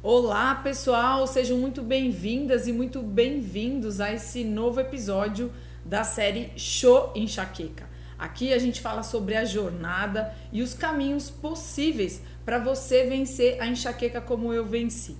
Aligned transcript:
Olá, 0.00 0.54
pessoal, 0.54 1.26
sejam 1.26 1.58
muito 1.58 1.82
bem-vindas 1.82 2.68
e 2.68 2.72
muito 2.72 3.02
bem-vindos 3.02 4.00
a 4.00 4.12
esse 4.12 4.44
novo 4.44 4.78
episódio 4.78 5.52
da 5.84 6.04
série 6.04 6.52
Show 6.56 7.12
Enxaqueca. 7.16 7.84
Aqui 8.16 8.52
a 8.52 8.58
gente 8.58 8.80
fala 8.80 9.02
sobre 9.02 9.34
a 9.34 9.44
jornada 9.44 10.32
e 10.52 10.62
os 10.62 10.72
caminhos 10.72 11.30
possíveis 11.30 12.22
para 12.44 12.60
você 12.60 13.06
vencer 13.06 13.60
a 13.60 13.66
enxaqueca 13.66 14.20
como 14.20 14.52
eu 14.52 14.64
venci. 14.64 15.16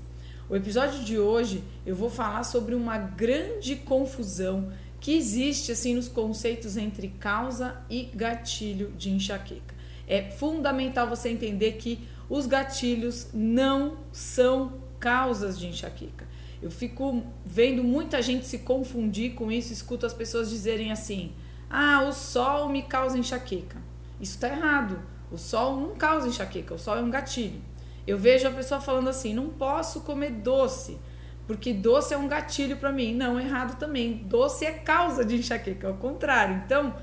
O 0.49 0.55
episódio 0.55 1.03
de 1.03 1.19
hoje 1.19 1.61
eu 1.85 1.97
vou 1.97 2.09
falar 2.09 2.45
sobre 2.45 2.77
uma 2.77 2.99
grande 2.99 3.75
confusão 3.75 4.73
que 5.01 5.13
existe 5.13 5.73
assim 5.73 5.93
nos 5.97 6.07
conceitos 6.07 6.77
entre 6.77 7.09
causa 7.09 7.83
e 7.91 8.05
gatilho 8.15 8.93
de 8.97 9.11
enxaqueca. 9.11 9.75
É 10.07 10.31
fundamental 10.31 11.09
você 11.09 11.31
entender 11.31 11.73
que 11.73 11.99
os 12.29 12.47
gatilhos 12.47 13.29
não 13.33 13.99
são 14.13 14.75
causas 15.01 15.59
de 15.59 15.69
enxaqueca. 15.69 16.27
Eu 16.61 16.71
fico 16.71 17.23
vendo 17.45 17.85
muita 17.85 18.21
gente 18.21 18.47
se 18.47 18.59
confundir 18.59 19.35
com 19.35 19.51
isso, 19.51 19.73
escuto 19.73 20.05
as 20.05 20.13
pessoas 20.13 20.51
dizerem 20.51 20.91
assim: 20.91 21.33
"Ah, 21.71 22.03
o 22.03 22.13
sol 22.13 22.69
me 22.69 22.83
causa 22.83 23.17
enxaqueca". 23.17 23.81
Isso 24.21 24.35
está 24.35 24.49
errado. 24.49 25.01
O 25.31 25.39
sol 25.39 25.77
não 25.77 25.95
causa 25.95 26.29
enxaqueca, 26.29 26.75
o 26.75 26.79
sol 26.79 26.97
é 26.97 27.03
um 27.03 27.11
gatilho. 27.11 27.61
Eu 28.07 28.19
vejo 28.19 28.49
a 28.49 28.51
pessoa 28.51 28.81
falando 28.81 29.09
assim: 29.09 29.33
"Não 29.33 29.49
posso 29.49 30.01
comer 30.01 30.31
doce, 30.31 30.99
porque 31.47 31.73
doce 31.73 32.13
é 32.13 32.19
um 32.19 32.27
gatilho 32.27 32.77
para 32.77 32.91
mim". 32.91 33.15
Não, 33.15 33.39
errado 33.39 33.79
também. 33.79 34.15
Doce 34.25 34.65
é 34.67 34.73
causa 34.73 35.25
de 35.25 35.37
enxaqueca, 35.37 35.87
ao 35.89 35.95
contrário. 35.95 36.61
Então, 36.65 36.95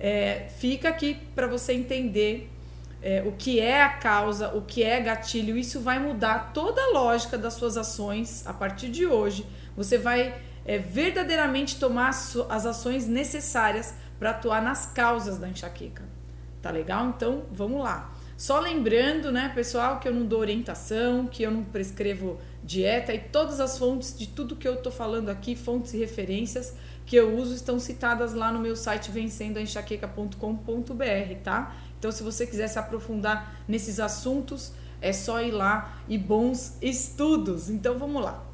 é, 0.00 0.48
fica 0.58 0.88
aqui 0.88 1.18
para 1.34 1.46
você 1.46 1.74
entender 1.74 2.50
é, 3.02 3.22
o 3.26 3.32
que 3.32 3.58
é 3.58 3.82
a 3.82 3.88
causa, 3.88 4.54
o 4.54 4.62
que 4.62 4.82
é 4.82 5.00
gatilho, 5.00 5.56
isso 5.56 5.80
vai 5.80 5.98
mudar 5.98 6.52
toda 6.54 6.80
a 6.80 6.92
lógica 6.92 7.36
das 7.36 7.54
suas 7.54 7.76
ações 7.76 8.46
a 8.46 8.52
partir 8.52 8.88
de 8.88 9.04
hoje. 9.04 9.44
Você 9.76 9.98
vai 9.98 10.40
é, 10.64 10.78
verdadeiramente 10.78 11.78
tomar 11.78 12.10
as 12.10 12.66
ações 12.66 13.08
necessárias 13.08 13.94
para 14.18 14.30
atuar 14.30 14.62
nas 14.62 14.86
causas 14.86 15.38
da 15.38 15.48
enxaqueca. 15.48 16.04
Tá 16.60 16.70
legal? 16.70 17.08
Então 17.08 17.42
vamos 17.50 17.82
lá. 17.82 18.12
Só 18.36 18.60
lembrando, 18.60 19.32
né, 19.32 19.50
pessoal, 19.54 19.98
que 19.98 20.08
eu 20.08 20.14
não 20.14 20.24
dou 20.24 20.40
orientação, 20.40 21.26
que 21.26 21.42
eu 21.42 21.50
não 21.50 21.64
prescrevo 21.64 22.38
dieta 22.62 23.12
e 23.12 23.18
todas 23.18 23.58
as 23.58 23.76
fontes 23.76 24.16
de 24.16 24.28
tudo 24.28 24.54
que 24.54 24.66
eu 24.66 24.76
tô 24.76 24.90
falando 24.90 25.28
aqui, 25.28 25.56
fontes 25.56 25.92
e 25.94 25.98
referências 25.98 26.74
que 27.04 27.16
eu 27.16 27.36
uso 27.36 27.54
estão 27.54 27.78
citadas 27.78 28.32
lá 28.32 28.52
no 28.52 28.60
meu 28.60 28.76
site 28.76 29.10
vencendoaenxaqueca.com.br, 29.10 31.34
tá? 31.42 31.74
Então, 32.02 32.10
se 32.10 32.24
você 32.24 32.44
quiser 32.44 32.66
se 32.66 32.80
aprofundar 32.80 33.62
nesses 33.68 34.00
assuntos, 34.00 34.72
é 35.00 35.12
só 35.12 35.40
ir 35.40 35.52
lá 35.52 36.02
e 36.08 36.18
bons 36.18 36.76
estudos. 36.82 37.70
Então, 37.70 37.96
vamos 37.96 38.20
lá. 38.20 38.44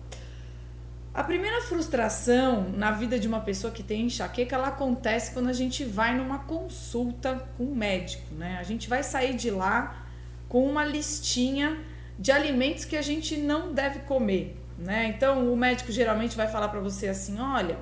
A 1.15 1.25
primeira 1.25 1.63
frustração 1.63 2.69
na 2.77 2.91
vida 2.91 3.19
de 3.19 3.27
uma 3.27 3.41
pessoa 3.41 3.73
que 3.73 3.83
tem 3.83 4.03
enxaqueca, 4.03 4.55
ela 4.55 4.69
acontece 4.69 5.33
quando 5.33 5.49
a 5.49 5.55
gente 5.55 5.83
vai 5.83 6.15
numa 6.15 6.41
consulta 6.41 7.49
com 7.57 7.65
um 7.65 7.75
médico, 7.75 8.35
né? 8.35 8.59
A 8.61 8.63
gente 8.65 8.87
vai 8.87 9.03
sair 9.03 9.35
de 9.35 9.51
lá 9.51 10.07
com 10.47 10.69
uma 10.69 10.85
listinha 10.85 11.79
de 12.19 12.31
alimentos 12.31 12.85
que 12.85 12.99
a 12.99 13.03
gente 13.03 13.39
não 13.39 13.73
deve 13.73 14.01
comer, 14.01 14.63
né? 14.79 15.07
Então, 15.07 15.51
o 15.51 15.57
médico 15.57 15.91
geralmente 15.91 16.37
vai 16.37 16.49
falar 16.49 16.69
para 16.69 16.81
você 16.81 17.09
assim: 17.09 17.41
olha, 17.41 17.79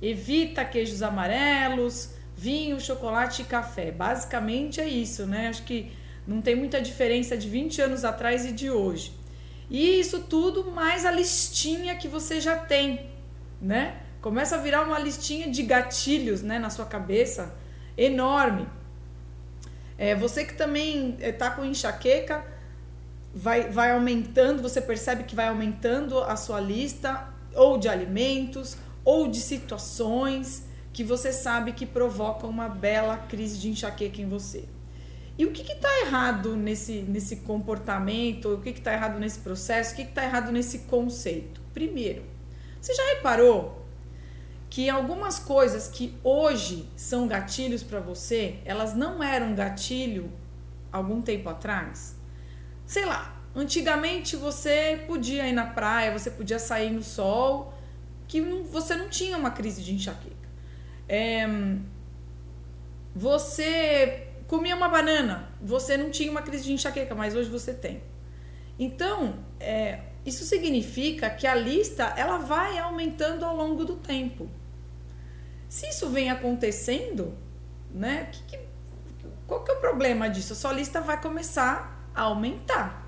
evita 0.00 0.64
queijos 0.64 1.02
amarelos, 1.02 2.19
vinho, 2.40 2.80
chocolate 2.80 3.42
e 3.42 3.44
café. 3.44 3.92
Basicamente 3.92 4.80
é 4.80 4.88
isso, 4.88 5.26
né? 5.26 5.48
Acho 5.48 5.62
que 5.64 5.92
não 6.26 6.40
tem 6.40 6.56
muita 6.56 6.80
diferença 6.80 7.36
de 7.36 7.48
20 7.48 7.82
anos 7.82 8.04
atrás 8.04 8.46
e 8.46 8.52
de 8.52 8.70
hoje. 8.70 9.12
E 9.68 10.00
isso 10.00 10.20
tudo 10.22 10.70
mais 10.70 11.04
a 11.04 11.10
listinha 11.10 11.94
que 11.96 12.08
você 12.08 12.40
já 12.40 12.56
tem, 12.56 13.06
né? 13.60 14.00
Começa 14.22 14.56
a 14.56 14.58
virar 14.58 14.82
uma 14.82 14.98
listinha 14.98 15.50
de 15.50 15.62
gatilhos, 15.62 16.42
né, 16.42 16.58
na 16.58 16.70
sua 16.70 16.84
cabeça, 16.84 17.54
enorme. 17.96 18.66
É, 19.96 20.14
você 20.14 20.44
que 20.44 20.54
também 20.54 21.16
está 21.20 21.46
é, 21.46 21.50
com 21.50 21.64
enxaqueca, 21.64 22.44
vai, 23.34 23.68
vai 23.68 23.92
aumentando, 23.92 24.62
você 24.62 24.80
percebe 24.80 25.24
que 25.24 25.34
vai 25.34 25.48
aumentando 25.48 26.18
a 26.18 26.36
sua 26.36 26.60
lista, 26.60 27.28
ou 27.54 27.78
de 27.78 27.88
alimentos, 27.88 28.76
ou 29.04 29.28
de 29.28 29.40
situações, 29.40 30.69
que 30.92 31.04
você 31.04 31.32
sabe 31.32 31.72
que 31.72 31.86
provoca 31.86 32.46
uma 32.46 32.68
bela 32.68 33.16
crise 33.16 33.58
de 33.58 33.70
enxaqueca 33.70 34.20
em 34.20 34.28
você. 34.28 34.64
E 35.38 35.46
o 35.46 35.52
que 35.52 35.62
está 35.72 35.88
errado 36.00 36.56
nesse, 36.56 37.00
nesse 37.00 37.36
comportamento? 37.36 38.54
O 38.54 38.60
que 38.60 38.70
está 38.70 38.92
errado 38.92 39.18
nesse 39.18 39.38
processo? 39.38 39.92
O 39.92 39.96
que 39.96 40.02
está 40.02 40.24
errado 40.24 40.52
nesse 40.52 40.80
conceito? 40.80 41.62
Primeiro, 41.72 42.22
você 42.80 42.94
já 42.94 43.02
reparou 43.14 43.86
que 44.68 44.90
algumas 44.90 45.38
coisas 45.38 45.88
que 45.88 46.14
hoje 46.22 46.88
são 46.94 47.26
gatilhos 47.26 47.82
para 47.82 48.00
você, 48.00 48.58
elas 48.64 48.94
não 48.94 49.22
eram 49.22 49.54
gatilho 49.54 50.30
algum 50.92 51.22
tempo 51.22 51.48
atrás? 51.48 52.16
Sei 52.84 53.06
lá, 53.06 53.40
antigamente 53.54 54.36
você 54.36 55.04
podia 55.06 55.48
ir 55.48 55.52
na 55.52 55.64
praia, 55.64 56.12
você 56.12 56.30
podia 56.30 56.58
sair 56.58 56.90
no 56.90 57.02
sol, 57.02 57.72
que 58.28 58.40
você 58.40 58.94
não 58.94 59.08
tinha 59.08 59.38
uma 59.38 59.50
crise 59.50 59.82
de 59.82 59.94
enxaqueca. 59.94 60.29
É, 61.12 61.44
você 63.12 64.28
comia 64.46 64.76
uma 64.76 64.88
banana, 64.88 65.50
você 65.60 65.96
não 65.96 66.08
tinha 66.08 66.30
uma 66.30 66.40
crise 66.40 66.62
de 66.62 66.72
enxaqueca, 66.72 67.16
mas 67.16 67.34
hoje 67.34 67.50
você 67.50 67.74
tem. 67.74 68.00
Então, 68.78 69.40
é, 69.58 70.02
isso 70.24 70.44
significa 70.44 71.28
que 71.28 71.48
a 71.48 71.54
lista 71.56 72.14
ela 72.16 72.38
vai 72.38 72.78
aumentando 72.78 73.44
ao 73.44 73.56
longo 73.56 73.84
do 73.84 73.96
tempo. 73.96 74.48
Se 75.68 75.88
isso 75.88 76.08
vem 76.10 76.30
acontecendo, 76.30 77.36
né? 77.92 78.28
Que, 78.30 78.42
que, 78.44 78.60
qual 79.48 79.64
que 79.64 79.72
é 79.72 79.74
o 79.74 79.80
problema 79.80 80.30
disso? 80.30 80.52
A 80.52 80.56
sua 80.56 80.72
lista 80.72 81.00
vai 81.00 81.20
começar 81.20 82.08
a 82.14 82.22
aumentar. 82.22 83.04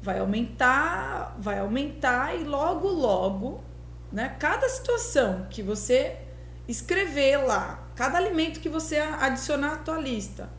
Vai 0.00 0.20
aumentar, 0.20 1.34
vai 1.40 1.58
aumentar 1.58 2.36
e 2.36 2.44
logo, 2.44 2.88
logo, 2.88 3.64
né? 4.12 4.36
Cada 4.38 4.68
situação 4.68 5.48
que 5.50 5.60
você 5.60 6.21
escrever 6.68 7.38
lá 7.38 7.88
cada 7.94 8.18
alimento 8.18 8.60
que 8.60 8.68
você 8.68 8.98
adicionar 8.98 9.72
à 9.74 9.76
tua 9.76 9.98
lista. 9.98 10.50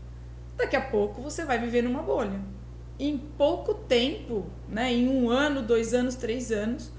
Daqui 0.55 0.75
a 0.75 0.81
pouco 0.81 1.21
você 1.21 1.45
vai 1.45 1.57
viver 1.57 1.81
numa 1.81 2.01
bolha. 2.01 2.39
Em 2.99 3.17
pouco 3.17 3.73
tempo, 3.73 4.45
né, 4.67 4.93
em 4.93 5.07
um 5.09 5.29
ano, 5.29 5.61
dois 5.61 5.93
anos, 5.93 6.15
três 6.15 6.51
anos, 6.51 6.91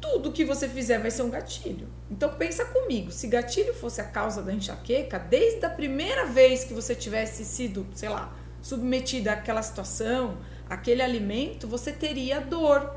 tudo 0.00 0.32
que 0.32 0.44
você 0.44 0.68
fizer 0.68 0.98
vai 0.98 1.10
ser 1.10 1.22
um 1.22 1.30
gatilho. 1.30 1.88
Então 2.10 2.32
pensa 2.34 2.64
comigo, 2.66 3.10
se 3.10 3.26
gatilho 3.26 3.74
fosse 3.74 4.00
a 4.00 4.04
causa 4.04 4.42
da 4.42 4.52
enxaqueca, 4.52 5.18
desde 5.18 5.64
a 5.64 5.70
primeira 5.70 6.26
vez 6.26 6.64
que 6.64 6.74
você 6.74 6.94
tivesse 6.94 7.44
sido, 7.44 7.86
sei 7.94 8.08
lá, 8.08 8.32
submetida 8.60 9.32
àquela 9.32 9.62
situação, 9.62 10.38
aquele 10.68 11.02
alimento, 11.02 11.66
você 11.66 11.90
teria 11.92 12.40
dor. 12.40 12.94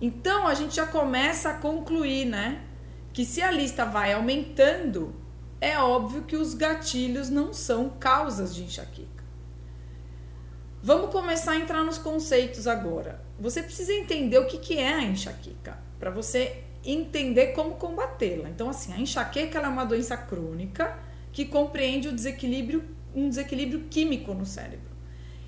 Então 0.00 0.46
a 0.46 0.54
gente 0.54 0.76
já 0.76 0.86
começa 0.86 1.50
a 1.50 1.54
concluir, 1.54 2.24
né? 2.24 2.64
Que 3.18 3.24
se 3.24 3.42
a 3.42 3.50
lista 3.50 3.84
vai 3.84 4.12
aumentando, 4.12 5.12
é 5.60 5.76
óbvio 5.76 6.22
que 6.22 6.36
os 6.36 6.54
gatilhos 6.54 7.28
não 7.28 7.52
são 7.52 7.90
causas 7.90 8.54
de 8.54 8.62
enxaqueca. 8.62 9.24
Vamos 10.80 11.10
começar 11.10 11.50
a 11.50 11.56
entrar 11.56 11.82
nos 11.82 11.98
conceitos 11.98 12.68
agora. 12.68 13.20
Você 13.40 13.60
precisa 13.60 13.92
entender 13.92 14.38
o 14.38 14.46
que, 14.46 14.56
que 14.56 14.78
é 14.78 14.94
a 14.94 15.02
enxaqueca 15.02 15.76
para 15.98 16.10
você 16.10 16.62
entender 16.84 17.48
como 17.54 17.74
combatê-la. 17.74 18.50
Então, 18.50 18.70
assim, 18.70 18.92
a 18.92 19.00
enxaqueca 19.00 19.58
é 19.58 19.66
uma 19.66 19.84
doença 19.84 20.16
crônica 20.16 20.96
que 21.32 21.44
compreende 21.44 22.06
o 22.06 22.12
desequilíbrio, 22.12 22.84
um 23.12 23.28
desequilíbrio 23.28 23.80
químico 23.90 24.32
no 24.32 24.46
cérebro. 24.46 24.92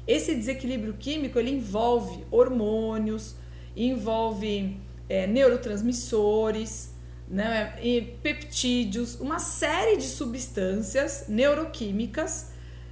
Esse 0.09 0.34
desequilíbrio 0.34 0.94
químico 0.94 1.38
ele 1.38 1.53
envolve 1.53 2.25
hormônios, 2.32 3.36
envolve 3.77 4.77
é, 5.09 5.28
neurotransmissores, 5.28 6.98
né, 7.30 7.77
peptídeos, 8.22 9.15
uma 9.21 9.38
série 9.38 9.97
de 9.97 10.09
substâncias 10.09 11.27
neuroquímicas 11.28 12.50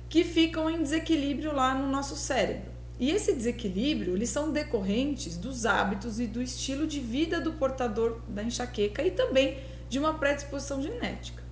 que 0.09 0.23
ficam 0.23 0.71
em 0.71 0.81
desequilíbrio 0.81 1.53
lá 1.53 1.75
no 1.75 1.91
nosso 1.91 2.15
cérebro. 2.15 2.71
E 3.01 3.11
esse 3.11 3.35
desequilíbrio, 3.35 4.15
eles 4.15 4.31
são 4.31 4.53
decorrentes 4.53 5.37
dos 5.37 5.67
hábitos 5.67 6.19
e 6.21 6.27
do 6.27 6.41
estilo 6.41 6.87
de 6.87 7.01
vida 7.01 7.41
do 7.41 7.53
portador 7.53 8.21
da 8.29 8.43
enxaqueca 8.43 9.03
e 9.03 9.11
também 9.11 9.59
de 9.89 9.99
uma 9.99 10.15
predisposição 10.15 10.81
genética. 10.81 11.43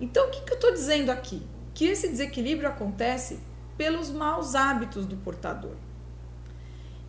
Então, 0.00 0.28
o 0.28 0.30
que, 0.30 0.42
que 0.42 0.52
eu 0.52 0.56
estou 0.56 0.72
dizendo 0.72 1.10
aqui? 1.10 1.42
Que 1.74 1.86
esse 1.86 2.08
desequilíbrio 2.08 2.68
acontece 2.68 3.38
pelos 3.76 4.10
maus 4.10 4.54
hábitos 4.54 5.06
do 5.06 5.16
portador. 5.16 5.76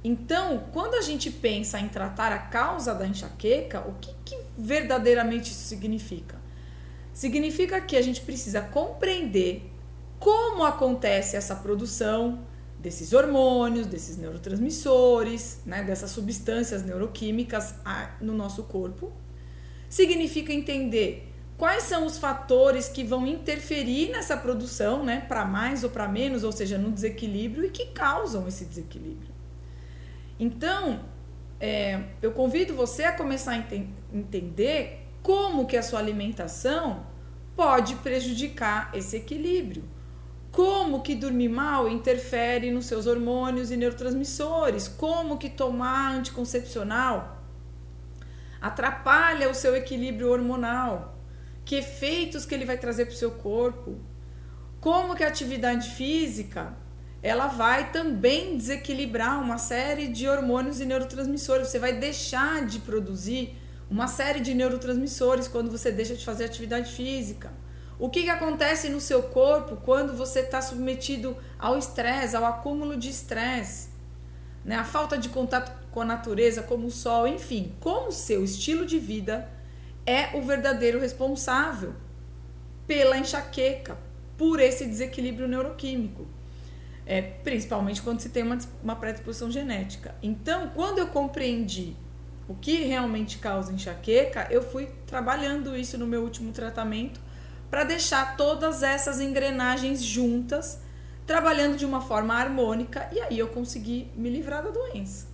Então, 0.04 0.66
quando 0.74 0.96
a 0.96 1.02
gente 1.02 1.32
pensa 1.32 1.80
em 1.80 1.88
tratar 1.88 2.32
a 2.34 2.38
causa 2.38 2.94
da 2.94 3.08
enxaqueca, 3.08 3.80
o 3.88 3.94
que, 4.02 4.14
que 4.26 4.38
verdadeiramente 4.58 5.52
isso 5.52 5.66
significa? 5.66 6.42
Significa 7.14 7.80
que 7.80 7.96
a 7.96 8.02
gente 8.02 8.22
precisa 8.22 8.60
compreender 8.60 9.72
como 10.20 10.66
acontece 10.66 11.38
essa 11.38 11.56
produção 11.56 12.40
desses 12.80 13.14
hormônios, 13.14 13.88
desses 13.88 14.18
neurotransmissores, 14.18 15.62
né, 15.66 15.84
dessas 15.84 16.12
substâncias 16.12 16.84
neuroquímicas 16.84 17.76
no 18.20 18.34
nosso 18.34 18.64
corpo. 18.64 19.12
Significa 19.88 20.52
entender 20.52 21.32
quais 21.58 21.84
são 21.84 22.06
os 22.06 22.18
fatores 22.18 22.90
que 22.90 23.06
vão 23.06 23.26
interferir 23.26 24.10
nessa 24.10 24.36
produção, 24.36 25.04
né, 25.04 25.24
para 25.30 25.46
mais 25.46 25.84
ou 25.84 25.90
para 25.90 26.10
menos, 26.10 26.44
ou 26.44 26.52
seja, 26.52 26.78
no 26.78 26.92
desequilíbrio 26.92 27.66
e 27.66 27.70
que 27.70 27.86
causam 27.88 28.48
esse 28.50 28.66
desequilíbrio. 28.66 29.32
Então, 30.44 31.00
é, 31.57 32.04
eu 32.22 32.34
convido 32.34 32.75
você 32.75 33.06
a 33.06 33.13
começar 33.13 33.51
a 33.51 33.57
ente 33.57 33.88
entender 34.12 35.07
como 35.22 35.66
que 35.66 35.78
a 35.78 35.81
sua 35.81 36.00
alimentação 36.00 37.06
pode 37.56 37.95
prejudicar 37.95 38.92
esse 38.94 39.16
equilíbrio. 39.16 39.86
Como 40.51 41.01
que 41.01 41.16
dormir 41.16 41.48
mal 41.48 41.88
interfere 41.88 42.72
nos 42.72 42.88
seus 42.88 43.07
hormônios 43.07 43.72
e 43.72 43.78
neurotransmissores? 43.78 44.90
Como 44.90 45.38
que 45.38 45.50
tomar 45.50 46.12
anticoncepcional 46.12 47.42
atrapalha 48.60 49.50
o 49.50 49.56
seu 49.56 49.78
equilíbrio 49.78 50.30
hormonal? 50.30 51.18
Que 51.63 51.75
efeitos 51.75 52.45
que 52.45 52.54
ele 52.54 52.66
vai 52.66 52.78
trazer 52.78 53.06
para 53.06 53.13
o 53.13 53.18
seu 53.18 53.31
corpo? 53.31 53.95
Como 54.81 55.16
que 55.16 55.24
a 55.24 55.30
atividade 55.30 55.92
física 55.92 56.75
ela 57.24 57.48
vai 57.48 57.90
também 57.90 58.58
desequilibrar 58.58 59.42
uma 59.42 59.58
série 59.58 60.10
de 60.10 60.28
hormônios 60.28 60.81
e 60.81 60.86
neurotransmissores. 60.86 61.70
Você 61.70 61.80
vai 61.80 61.94
deixar 61.94 62.66
de 62.66 62.80
produzir 62.80 63.58
uma 63.90 64.10
série 64.10 64.42
de 64.42 64.54
neurotransmissores 64.54 65.48
quando 65.48 65.72
você 65.72 65.90
deixa 65.90 66.16
de 66.16 66.25
fazer 66.25 66.44
atividade 66.44 66.92
física. 66.92 67.54
O 67.98 68.10
que, 68.10 68.24
que 68.24 68.30
acontece 68.30 68.90
no 68.90 69.00
seu 69.00 69.24
corpo 69.24 69.78
quando 69.78 70.14
você 70.18 70.42
está 70.42 70.62
submetido 70.62 71.38
ao 71.58 71.78
estresse, 71.78 72.36
ao 72.36 72.44
acúmulo 72.44 72.98
de 72.98 73.10
estresse? 73.10 73.88
Né? 74.66 74.76
A 74.76 74.84
falta 74.84 75.18
de 75.18 75.30
contato 75.30 75.72
com 75.92 76.02
a 76.02 76.06
natureza, 76.06 76.62
como 76.62 76.88
o 76.88 76.92
sol, 76.92 77.26
enfim, 77.26 77.74
como 77.80 78.10
o 78.10 78.12
seu 78.12 78.44
estilo 78.44 78.86
de 78.86 79.00
vida 79.00 79.50
é 80.06 80.36
o 80.36 80.42
verdadeiro 80.42 81.00
responsável 81.00 81.94
pela 82.86 83.18
enxaqueca, 83.18 83.98
por 84.38 84.60
esse 84.60 84.86
desequilíbrio 84.86 85.48
neuroquímico. 85.48 86.28
É, 87.06 87.22
principalmente 87.22 88.02
quando 88.02 88.22
se 88.22 88.30
tem 88.30 88.44
uma, 88.44 88.58
uma 88.82 88.96
predisposição 88.96 89.52
genética. 89.52 90.16
Então, 90.22 90.72
quando 90.74 91.00
eu 91.00 91.08
compreendi 91.08 91.96
o 92.48 92.56
que 92.56 92.84
realmente 92.84 93.38
causa 93.40 93.72
enxaqueca, 93.72 94.48
eu 94.50 94.62
fui 94.62 94.90
trabalhando 95.06 95.76
isso 95.76 95.98
no 95.98 96.08
meu 96.08 96.24
último 96.24 96.52
tratamento 96.52 97.20
para 97.70 97.84
deixar 97.84 98.38
todas 98.38 98.84
essas 98.84 99.20
engrenagens 99.20 100.04
juntas, 100.04 100.80
trabalhando 101.26 101.76
de 101.76 101.86
uma 101.86 102.02
forma 102.02 102.36
harmônica 102.36 103.10
e 103.12 103.20
aí 103.20 103.40
eu 103.40 103.48
consegui 103.48 104.12
me 104.16 104.30
livrar 104.30 104.64
da 104.64 104.70
doença. 104.70 105.28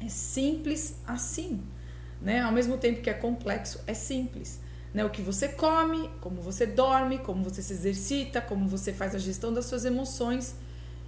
É 0.00 0.08
simples 0.08 1.00
assim, 1.06 1.62
né? 2.20 2.42
Ao 2.42 2.52
mesmo 2.52 2.76
tempo 2.78 3.00
que 3.00 3.10
é 3.10 3.14
complexo, 3.14 3.82
é 3.86 3.94
simples. 3.94 4.60
Né? 4.96 5.04
O 5.04 5.10
que 5.10 5.20
você 5.20 5.46
come, 5.48 6.10
como 6.22 6.40
você 6.40 6.64
dorme, 6.64 7.18
como 7.18 7.44
você 7.44 7.60
se 7.60 7.74
exercita, 7.74 8.40
como 8.40 8.66
você 8.66 8.94
faz 8.94 9.14
a 9.14 9.18
gestão 9.18 9.52
das 9.52 9.66
suas 9.66 9.84
emoções. 9.84 10.56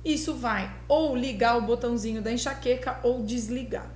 Isso 0.05 0.35
vai 0.35 0.71
ou 0.87 1.17
ligar 1.17 1.57
o 1.57 1.63
botãozinho 1.63 2.21
da 2.21 2.31
enxaqueca 2.31 3.01
ou 3.03 3.23
desligar. 3.23 3.91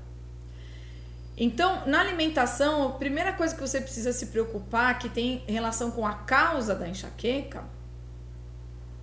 Então, 1.36 1.86
na 1.86 2.00
alimentação, 2.00 2.88
a 2.88 2.92
primeira 2.92 3.34
coisa 3.34 3.54
que 3.54 3.60
você 3.60 3.82
precisa 3.82 4.14
se 4.14 4.28
preocupar, 4.28 4.98
que 4.98 5.10
tem 5.10 5.44
relação 5.46 5.90
com 5.90 6.06
a 6.06 6.14
causa 6.14 6.74
da 6.74 6.88
enxaqueca, 6.88 7.62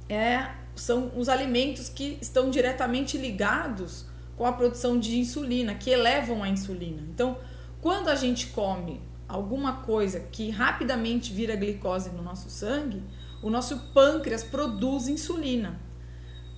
é, 0.10 0.50
são 0.76 1.12
os 1.16 1.30
alimentos 1.30 1.88
que 1.88 2.18
estão 2.20 2.50
diretamente 2.50 3.16
ligados 3.16 4.08
com 4.36 4.44
a 4.44 4.54
produção 4.54 5.00
de 5.00 5.20
insulina, 5.20 5.76
que 5.76 5.92
elevam 5.92 6.42
a 6.42 6.50
insulina. 6.50 7.04
Então, 7.14 7.38
quando 7.80 8.10
a 8.10 8.16
gente 8.16 8.48
come 8.48 9.08
alguma 9.30 9.78
coisa 9.84 10.20
que 10.20 10.50
rapidamente 10.50 11.32
vira 11.32 11.56
glicose 11.56 12.10
no 12.10 12.24
nosso 12.24 12.50
sangue, 12.50 13.04
o 13.42 13.50
nosso 13.50 13.78
pâncreas 13.94 14.44
produz 14.44 15.08
insulina 15.08 15.80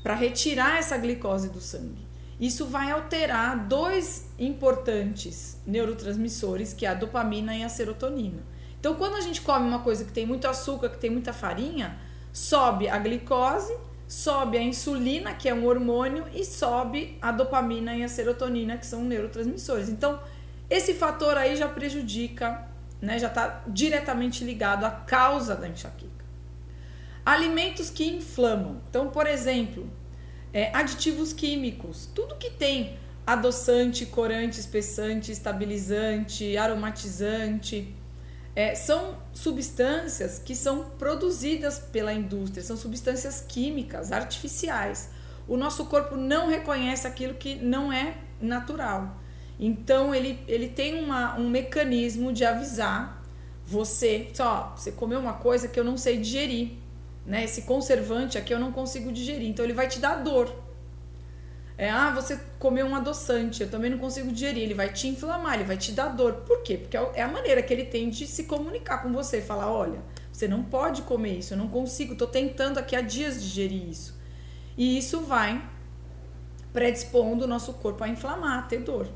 para 0.02 0.16
retirar 0.16 0.80
essa 0.80 0.98
glicose 0.98 1.50
do 1.50 1.60
sangue. 1.60 2.08
Isso 2.40 2.66
vai 2.66 2.90
alterar 2.90 3.68
dois 3.68 4.32
importantes 4.40 5.62
neurotransmissores, 5.68 6.74
que 6.74 6.88
é 6.88 6.90
a 6.90 6.96
dopamina 6.96 7.56
e 7.56 7.64
a 7.64 7.70
serotonina. 7.70 8.42
Então, 8.80 8.96
quando 8.96 9.16
a 9.16 9.22
gente 9.22 9.42
come 9.42 9.68
uma 9.68 9.80
coisa 9.80 10.04
que 10.04 10.12
tem 10.12 10.26
muito 10.26 10.48
açúcar, 10.48 10.90
que 10.90 10.98
tem 10.98 11.12
muita 11.12 11.34
farinha, 11.34 12.00
sobe 12.34 12.90
a 12.90 12.98
glicose, 12.98 13.72
sobe 14.08 14.58
a 14.58 14.64
insulina, 14.64 15.36
que 15.36 15.48
é 15.48 15.54
um 15.54 15.68
hormônio, 15.68 16.26
e 16.34 16.44
sobe 16.44 17.16
a 17.22 17.32
dopamina 17.32 17.96
e 17.96 18.04
a 18.04 18.08
serotonina, 18.08 18.76
que 18.76 18.88
são 18.88 19.04
neurotransmissores. 19.04 19.88
Então, 19.88 20.20
esse 20.72 20.94
fator 20.94 21.38
aí 21.38 21.58
já 21.58 21.68
prejudica, 21.68 22.66
né, 23.02 23.20
já 23.20 23.28
está 23.28 23.62
diretamente 23.68 24.46
ligado 24.46 24.86
à 24.86 24.90
causa 24.90 25.54
da 25.54 25.68
enxaqueca. 25.68 26.24
Alimentos 27.26 27.90
que 27.90 28.08
inflamam. 28.08 28.82
Então, 28.90 29.10
por 29.10 29.28
exemplo, 29.28 29.92
é, 30.54 30.74
aditivos 30.74 31.34
químicos, 31.34 32.08
tudo 32.16 32.36
que 32.36 32.50
tem 32.50 32.98
adoçante, 33.28 34.06
corante, 34.06 34.62
espessante, 34.62 35.30
estabilizante, 35.30 36.56
aromatizante, 36.56 37.94
é, 38.56 38.74
são 38.74 39.18
substâncias 39.34 40.40
que 40.40 40.56
são 40.56 40.86
produzidas 40.98 41.80
pela 41.80 42.14
indústria, 42.14 42.64
são 42.64 42.78
substâncias 42.78 43.44
químicas, 43.46 44.14
artificiais. 44.14 45.10
O 45.50 45.58
nosso 45.58 45.86
corpo 45.88 46.16
não 46.16 46.48
reconhece 46.48 47.06
aquilo 47.06 47.34
que 47.34 47.56
não 47.56 47.92
é 47.92 48.16
natural. 48.40 49.21
Então 49.62 50.14
ele, 50.14 50.44
ele 50.48 50.68
tem 50.68 51.02
uma, 51.02 51.38
um 51.40 51.48
mecanismo 51.48 52.34
de 52.34 52.44
avisar 52.44 53.24
você, 53.64 54.30
só 54.34 54.74
você 54.76 54.92
comeu 54.92 55.20
uma 55.20 55.34
coisa 55.34 55.70
que 55.70 55.80
eu 55.80 55.84
não 55.84 55.96
sei 55.96 56.18
digerir 56.18 56.82
né? 57.26 57.44
Esse 57.44 57.64
conservante 57.64 58.38
aqui 58.38 58.54
eu 58.54 58.60
não 58.60 58.72
consigo 58.72 59.12
digerir, 59.12 59.48
então 59.48 59.64
ele 59.64 59.74
vai 59.74 59.88
te 59.88 60.00
dar 60.00 60.16
dor. 60.16 60.54
É, 61.78 61.90
ah, 61.90 62.12
você 62.12 62.40
comeu 62.60 62.86
um 62.86 62.96
adoçante, 62.96 63.64
eu 63.64 63.70
também 63.70 63.90
não 63.90 63.98
consigo 63.98 64.32
digerir, 64.32 64.64
ele 64.64 64.74
vai 64.74 64.92
te 64.92 65.08
inflamar, 65.08 65.56
ele 65.56 65.64
vai 65.64 65.78
te 65.78 65.92
dar 65.92 66.10
dor. 66.10 66.34
Por 66.46 66.62
quê? 66.62 66.78
Porque 66.78 66.96
é 66.96 67.22
a 67.22 67.28
maneira 67.28 67.62
que 67.64 67.74
ele 67.74 67.86
tem 67.86 68.10
de 68.10 68.28
se 68.28 68.44
comunicar 68.44 69.00
com 69.02 69.12
você, 69.12 69.42
falar, 69.42 69.72
olha, 69.72 70.00
você 70.32 70.48
não 70.48 70.64
pode 70.64 71.02
comer 71.04 71.40
isso, 71.40 71.54
eu 71.54 71.58
não 71.58 71.68
consigo, 71.68 72.16
tô 72.16 72.28
tentando 72.28 72.78
aqui 72.78 72.96
há 72.96 73.02
dias 73.02 73.42
digerir 73.42 73.90
isso. 73.90 74.20
E 74.78 74.98
isso 74.98 75.22
vai 75.22 75.64
predispondo 76.72 77.46
o 77.46 77.48
nosso 77.48 77.74
corpo 77.74 78.04
a 78.04 78.08
inflamar, 78.08 78.60
a 78.60 78.62
ter 78.64 78.80
dor. 78.80 79.08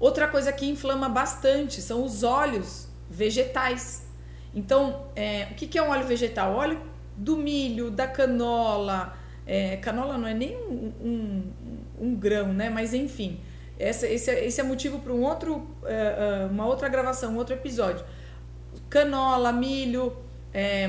Outra 0.00 0.26
coisa 0.26 0.50
que 0.50 0.66
inflama 0.66 1.10
bastante 1.10 1.82
são 1.82 2.02
os 2.02 2.22
óleos 2.22 2.88
vegetais. 3.10 4.06
Então, 4.54 5.04
é, 5.14 5.48
o 5.50 5.54
que, 5.54 5.66
que 5.66 5.78
é 5.78 5.82
um 5.82 5.90
óleo 5.90 6.06
vegetal? 6.06 6.54
Óleo 6.54 6.80
do 7.14 7.36
milho, 7.36 7.90
da 7.90 8.08
canola. 8.08 9.14
É, 9.46 9.76
canola 9.76 10.16
não 10.16 10.26
é 10.26 10.32
nem 10.32 10.56
um, 10.56 10.92
um, 11.02 11.52
um, 12.00 12.14
grão, 12.14 12.52
né? 12.52 12.70
Mas 12.70 12.94
enfim, 12.94 13.40
essa, 13.78 14.08
esse, 14.08 14.30
é, 14.30 14.46
esse 14.46 14.58
é 14.58 14.64
motivo 14.64 15.00
para 15.00 15.12
um 15.12 15.22
outro, 15.22 15.68
é, 15.84 16.44
é, 16.44 16.46
uma 16.46 16.66
outra 16.66 16.88
gravação, 16.88 17.34
um 17.34 17.36
outro 17.36 17.54
episódio. 17.54 18.04
Canola, 18.88 19.52
milho, 19.52 20.16
é, 20.54 20.88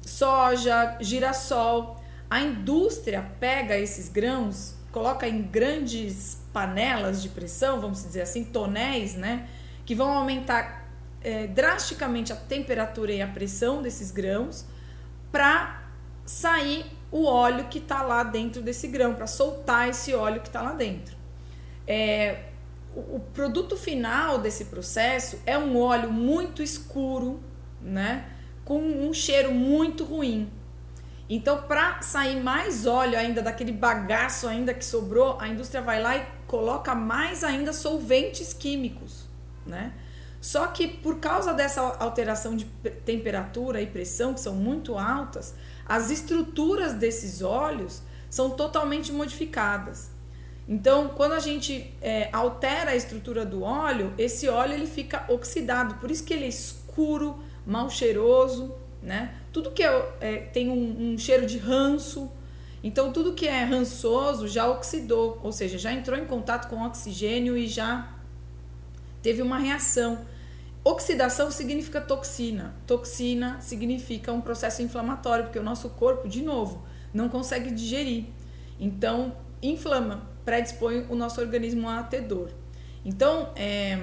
soja, 0.00 0.96
girassol. 1.00 2.02
A 2.30 2.40
indústria 2.40 3.30
pega 3.38 3.76
esses 3.76 4.08
grãos, 4.08 4.75
coloca 4.96 5.28
em 5.28 5.42
grandes 5.42 6.40
panelas 6.54 7.20
de 7.20 7.28
pressão, 7.28 7.78
vamos 7.82 8.02
dizer 8.02 8.22
assim, 8.22 8.42
tonéis, 8.42 9.14
né? 9.14 9.46
Que 9.84 9.94
vão 9.94 10.08
aumentar 10.08 10.88
é, 11.20 11.46
drasticamente 11.46 12.32
a 12.32 12.36
temperatura 12.36 13.12
e 13.12 13.20
a 13.20 13.26
pressão 13.26 13.82
desses 13.82 14.10
grãos 14.10 14.64
para 15.30 15.82
sair 16.24 16.86
o 17.12 17.26
óleo 17.26 17.66
que 17.66 17.76
está 17.76 18.00
lá 18.00 18.22
dentro 18.22 18.62
desse 18.62 18.88
grão, 18.88 19.14
para 19.14 19.26
soltar 19.26 19.86
esse 19.90 20.14
óleo 20.14 20.40
que 20.40 20.48
está 20.48 20.62
lá 20.62 20.72
dentro. 20.72 21.14
É, 21.86 22.44
o, 22.94 23.16
o 23.16 23.20
produto 23.34 23.76
final 23.76 24.38
desse 24.38 24.64
processo 24.64 25.38
é 25.44 25.58
um 25.58 25.78
óleo 25.78 26.10
muito 26.10 26.62
escuro, 26.62 27.38
né? 27.82 28.30
Com 28.64 28.80
um 28.80 29.12
cheiro 29.12 29.52
muito 29.52 30.04
ruim. 30.04 30.50
Então, 31.28 31.62
para 31.62 32.00
sair 32.02 32.40
mais 32.40 32.86
óleo 32.86 33.18
ainda 33.18 33.42
daquele 33.42 33.72
bagaço 33.72 34.46
ainda 34.46 34.72
que 34.72 34.84
sobrou, 34.84 35.36
a 35.40 35.48
indústria 35.48 35.82
vai 35.82 36.00
lá 36.00 36.16
e 36.16 36.26
coloca 36.46 36.94
mais 36.94 37.42
ainda 37.42 37.72
solventes 37.72 38.52
químicos, 38.52 39.28
né? 39.66 39.92
Só 40.40 40.68
que 40.68 40.86
por 40.86 41.18
causa 41.18 41.52
dessa 41.52 41.80
alteração 41.98 42.56
de 42.56 42.66
temperatura 43.04 43.80
e 43.80 43.86
pressão, 43.86 44.32
que 44.32 44.40
são 44.40 44.54
muito 44.54 44.96
altas, 44.96 45.54
as 45.84 46.10
estruturas 46.10 46.94
desses 46.94 47.42
óleos 47.42 48.02
são 48.30 48.50
totalmente 48.50 49.10
modificadas. 49.10 50.10
Então, 50.68 51.08
quando 51.08 51.32
a 51.32 51.40
gente 51.40 51.92
é, 52.00 52.28
altera 52.32 52.92
a 52.92 52.96
estrutura 52.96 53.44
do 53.44 53.62
óleo, 53.62 54.12
esse 54.18 54.48
óleo 54.48 54.74
ele 54.74 54.86
fica 54.86 55.24
oxidado, 55.28 55.96
por 55.96 56.10
isso 56.10 56.24
que 56.24 56.34
ele 56.34 56.44
é 56.44 56.48
escuro, 56.48 57.38
mal 57.64 57.88
cheiroso, 57.90 58.74
né? 59.02 59.34
Tudo 59.56 59.70
que 59.70 59.82
é, 59.82 60.12
é 60.20 60.36
tem 60.36 60.68
um, 60.68 61.14
um 61.14 61.16
cheiro 61.16 61.46
de 61.46 61.56
ranço. 61.56 62.30
Então 62.84 63.10
tudo 63.10 63.32
que 63.32 63.48
é 63.48 63.64
rançoso 63.64 64.46
já 64.46 64.68
oxidou, 64.68 65.40
ou 65.42 65.50
seja, 65.50 65.78
já 65.78 65.90
entrou 65.90 66.18
em 66.18 66.26
contato 66.26 66.68
com 66.68 66.84
oxigênio 66.84 67.56
e 67.56 67.66
já 67.66 68.14
teve 69.22 69.40
uma 69.40 69.56
reação. 69.56 70.26
Oxidação 70.84 71.50
significa 71.50 72.02
toxina. 72.02 72.74
Toxina 72.86 73.58
significa 73.62 74.30
um 74.30 74.42
processo 74.42 74.82
inflamatório, 74.82 75.44
porque 75.44 75.58
o 75.58 75.62
nosso 75.62 75.88
corpo, 75.88 76.28
de 76.28 76.42
novo, 76.42 76.86
não 77.14 77.30
consegue 77.30 77.70
digerir. 77.70 78.26
Então, 78.78 79.34
inflama, 79.62 80.28
predispõe 80.44 81.06
o 81.08 81.14
nosso 81.14 81.40
organismo 81.40 81.88
a 81.88 82.02
ter 82.02 82.20
dor. 82.20 82.50
Então, 83.02 83.54
é, 83.56 83.98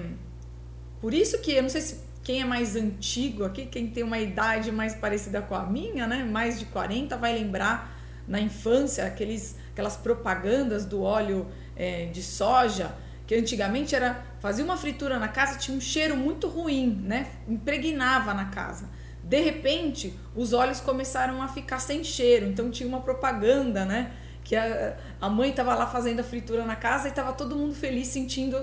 por 1.00 1.14
isso 1.14 1.38
que 1.42 1.52
eu 1.52 1.62
não 1.62 1.70
sei 1.70 1.82
se 1.82 2.03
quem 2.24 2.42
é 2.42 2.46
mais 2.46 2.76
antigo 2.76 3.44
aqui, 3.44 3.66
quem 3.66 3.88
tem 3.88 4.04
uma 4.04 4.18
idade 4.18 4.72
mais 4.72 4.96
parecida 4.96 5.42
com 5.42 5.54
a 5.54 5.66
minha, 5.66 6.08
né, 6.08 6.24
mais 6.24 6.58
de 6.58 6.66
40, 6.66 7.18
vai 7.18 7.34
lembrar 7.34 7.94
na 8.26 8.40
infância 8.40 9.06
aqueles, 9.06 9.58
aquelas 9.74 9.98
propagandas 9.98 10.86
do 10.86 11.02
óleo 11.02 11.48
é, 11.76 12.06
de 12.06 12.24
soja, 12.24 12.96
que 13.28 13.36
antigamente 13.36 13.94
era 13.94 14.24
fazia 14.40 14.64
uma 14.64 14.78
fritura 14.78 15.20
na 15.20 15.28
casa, 15.28 15.58
tinha 15.58 15.76
um 15.76 15.82
cheiro 15.82 16.16
muito 16.16 16.48
ruim, 16.48 17.02
né, 17.04 17.28
impregnava 17.48 18.34
na 18.34 18.46
casa. 18.46 18.90
De 19.22 19.40
repente, 19.40 20.18
os 20.36 20.54
óleos 20.54 20.80
começaram 20.80 21.42
a 21.42 21.48
ficar 21.48 21.80
sem 21.80 22.04
cheiro, 22.04 22.46
então 22.46 22.72
tinha 22.72 22.88
uma 22.88 23.02
propaganda, 23.02 23.86
né, 23.86 24.12
que 24.46 24.56
a, 24.56 24.96
a 25.20 25.30
mãe 25.30 25.50
estava 25.50 25.76
lá 25.76 25.88
fazendo 25.88 26.22
a 26.22 26.24
fritura 26.24 26.66
na 26.66 26.76
casa 26.76 27.08
e 27.08 27.10
estava 27.10 27.34
todo 27.34 27.56
mundo 27.56 27.74
feliz 27.74 28.08
sentindo 28.08 28.58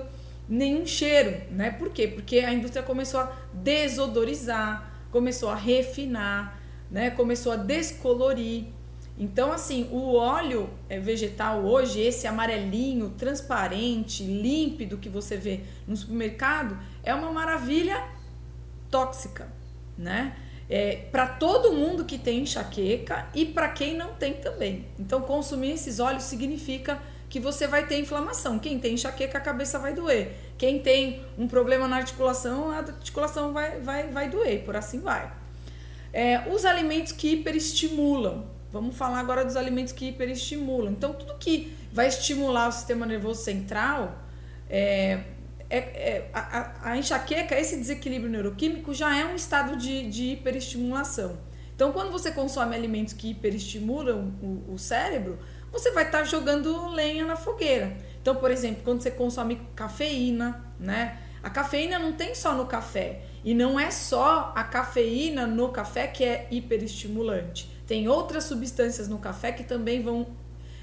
nenhum 0.47 0.85
cheiro, 0.85 1.41
né? 1.51 1.71
Por 1.71 1.89
quê? 1.89 2.07
Porque 2.07 2.39
a 2.39 2.53
indústria 2.53 2.83
começou 2.83 3.21
a 3.21 3.31
desodorizar, 3.53 4.91
começou 5.11 5.49
a 5.49 5.55
refinar, 5.55 6.59
né? 6.89 7.09
Começou 7.11 7.53
a 7.53 7.55
descolorir. 7.55 8.65
Então, 9.17 9.51
assim, 9.51 9.87
o 9.91 10.15
óleo 10.15 10.69
é, 10.89 10.99
vegetal 10.99 11.63
hoje, 11.63 12.01
esse 12.01 12.25
amarelinho, 12.27 13.09
transparente, 13.11 14.23
límpido 14.23 14.97
que 14.97 15.09
você 15.09 15.37
vê 15.37 15.61
no 15.87 15.95
supermercado, 15.95 16.77
é 17.03 17.13
uma 17.13 17.31
maravilha 17.31 18.03
tóxica, 18.89 19.47
né? 19.97 20.35
É, 20.69 20.95
para 21.11 21.27
todo 21.27 21.73
mundo 21.73 22.05
que 22.05 22.17
tem 22.17 22.39
enxaqueca 22.39 23.27
e 23.35 23.45
para 23.45 23.69
quem 23.69 23.95
não 23.95 24.13
tem 24.13 24.33
também. 24.33 24.85
Então, 24.97 25.21
consumir 25.21 25.71
esses 25.71 25.99
óleos 25.99 26.23
significa 26.23 26.99
que 27.31 27.39
você 27.39 27.65
vai 27.65 27.87
ter 27.87 27.97
inflamação. 27.97 28.59
Quem 28.59 28.77
tem 28.77 28.95
enxaqueca, 28.95 29.37
a 29.37 29.41
cabeça 29.41 29.79
vai 29.79 29.93
doer. 29.93 30.33
Quem 30.57 30.79
tem 30.79 31.23
um 31.37 31.47
problema 31.47 31.87
na 31.87 31.95
articulação, 31.95 32.69
a 32.69 32.79
articulação 32.79 33.53
vai, 33.53 33.79
vai, 33.79 34.09
vai 34.09 34.29
doer, 34.29 34.65
por 34.65 34.75
assim 34.75 34.99
vai. 34.99 35.31
É, 36.11 36.49
os 36.53 36.65
alimentos 36.65 37.13
que 37.13 37.35
hiperestimulam. 37.35 38.45
Vamos 38.69 38.97
falar 38.97 39.19
agora 39.19 39.45
dos 39.45 39.55
alimentos 39.55 39.93
que 39.93 40.09
hiperestimulam. 40.09 40.91
Então, 40.91 41.13
tudo 41.13 41.35
que 41.39 41.73
vai 41.93 42.07
estimular 42.07 42.67
o 42.67 42.71
sistema 42.73 43.05
nervoso 43.05 43.41
central, 43.41 44.25
é, 44.69 45.21
é, 45.69 45.77
é 45.77 46.29
a, 46.33 46.91
a, 46.91 46.97
enxaqueca, 46.97 47.57
esse 47.57 47.77
desequilíbrio 47.77 48.29
neuroquímico 48.29 48.93
já 48.93 49.17
é 49.17 49.23
um 49.23 49.35
estado 49.35 49.77
de, 49.77 50.09
de 50.09 50.33
hiperestimulação. 50.33 51.39
Então, 51.73 51.93
quando 51.93 52.11
você 52.11 52.29
consome 52.29 52.75
alimentos 52.75 53.13
que 53.13 53.31
hiperestimulam 53.31 54.33
o, 54.41 54.73
o 54.73 54.77
cérebro, 54.77 55.39
você 55.71 55.91
vai 55.91 56.05
estar 56.05 56.19
tá 56.19 56.23
jogando 56.23 56.89
lenha 56.89 57.25
na 57.25 57.35
fogueira. 57.35 57.95
Então, 58.21 58.35
por 58.35 58.51
exemplo, 58.51 58.83
quando 58.83 59.01
você 59.01 59.11
consome 59.11 59.59
cafeína, 59.75 60.63
né? 60.79 61.17
A 61.41 61.49
cafeína 61.49 61.97
não 61.97 62.13
tem 62.13 62.35
só 62.35 62.53
no 62.53 62.65
café. 62.65 63.23
E 63.43 63.53
não 63.53 63.79
é 63.79 63.89
só 63.89 64.53
a 64.55 64.63
cafeína 64.63 65.47
no 65.47 65.69
café 65.69 66.07
que 66.07 66.23
é 66.23 66.47
hiperestimulante. 66.51 67.69
Tem 67.87 68.07
outras 68.07 68.43
substâncias 68.43 69.07
no 69.07 69.17
café 69.17 69.51
que 69.51 69.63
também 69.63 70.03
vão 70.03 70.27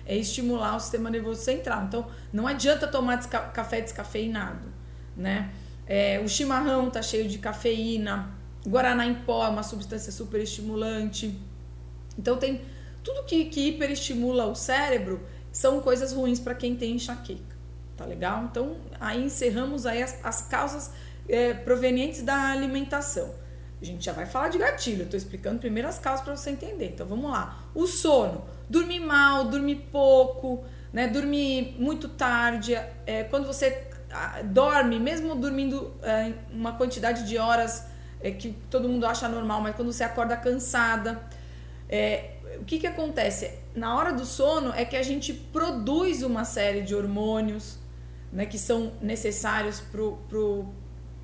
é, 0.05 0.17
estimular 0.17 0.75
o 0.75 0.81
sistema 0.81 1.11
nervoso 1.11 1.43
central. 1.43 1.85
Então, 1.85 2.07
não 2.33 2.47
adianta 2.47 2.89
tomar 2.89 3.17
desca 3.17 3.39
café 3.41 3.81
descafeinado, 3.81 4.67
né? 5.17 5.51
É, 5.87 6.21
o 6.25 6.29
chimarrão 6.29 6.91
tá 6.91 7.01
cheio 7.01 7.29
de 7.29 7.39
cafeína. 7.39 8.35
Guaraná 8.67 9.07
em 9.07 9.15
pó 9.15 9.47
é 9.47 9.49
uma 9.49 9.63
substância 9.63 10.11
super 10.11 10.41
estimulante. 10.41 11.39
Então, 12.19 12.37
tem 12.37 12.63
tudo 13.03 13.25
que, 13.25 13.47
que 13.47 13.69
hiperestimula 13.69 14.47
o 14.47 14.55
cérebro 14.55 15.21
são 15.51 15.81
coisas 15.81 16.13
ruins 16.13 16.39
para 16.39 16.55
quem 16.55 16.77
tem 16.77 16.95
enxaqueca. 16.95 17.57
Tá 17.97 18.05
legal? 18.05 18.45
Então, 18.45 18.77
aí 19.01 19.25
encerramos 19.25 19.87
aí 19.87 20.03
as, 20.03 20.19
as 20.25 20.43
causas 20.43 20.91
é, 21.29 21.53
provenientes 21.53 22.23
da 22.23 22.51
alimentação. 22.51 23.35
A 23.81 23.85
gente 23.85 24.05
já 24.05 24.13
vai 24.13 24.27
falar 24.27 24.49
de 24.49 24.59
gatilho, 24.59 25.03
eu 25.03 25.09
tô 25.09 25.17
explicando 25.17 25.59
primeiro 25.61 25.89
as 25.89 25.99
causas 25.99 26.25
para 26.25 26.37
você 26.37 26.51
entender. 26.51 26.91
Então 26.95 27.07
vamos 27.07 27.31
lá. 27.31 27.65
O 27.75 27.87
sono, 27.87 28.45
dormir 28.69 29.01
mal, 29.01 29.45
dormir 29.45 29.89
pouco, 29.91 30.65
né? 30.93 31.07
Dormir 31.07 31.77
muito 31.79 32.09
tarde, 32.09 32.75
é, 33.07 33.25
quando 33.25 33.47
você 33.47 33.89
dorme, 34.47 34.99
mesmo 34.99 35.35
dormindo 35.35 35.93
é, 36.03 36.33
uma 36.51 36.73
quantidade 36.73 37.27
de 37.27 37.37
horas 37.37 37.87
é, 38.21 38.31
que 38.31 38.53
todo 38.71 38.89
mundo 38.89 39.07
acha 39.07 39.29
normal, 39.29 39.61
mas 39.61 39.77
quando 39.77 39.93
você 39.93 40.03
acorda 40.03 40.37
cansada, 40.37 41.23
é, 41.89 42.38
o 42.61 42.65
que, 42.65 42.79
que 42.79 42.87
acontece? 42.87 43.51
Na 43.75 43.97
hora 43.97 44.13
do 44.13 44.25
sono 44.25 44.73
é 44.75 44.85
que 44.85 44.97
a 44.97 45.03
gente 45.03 45.33
produz 45.33 46.23
uma 46.23 46.45
série 46.45 46.83
de 46.83 46.95
hormônios 46.95 47.79
né, 48.33 48.47
que 48.47 48.59
são 48.59 48.93
necessários 49.01 49.81
para 49.81 50.03
o 50.03 50.19
pro, 50.29 50.67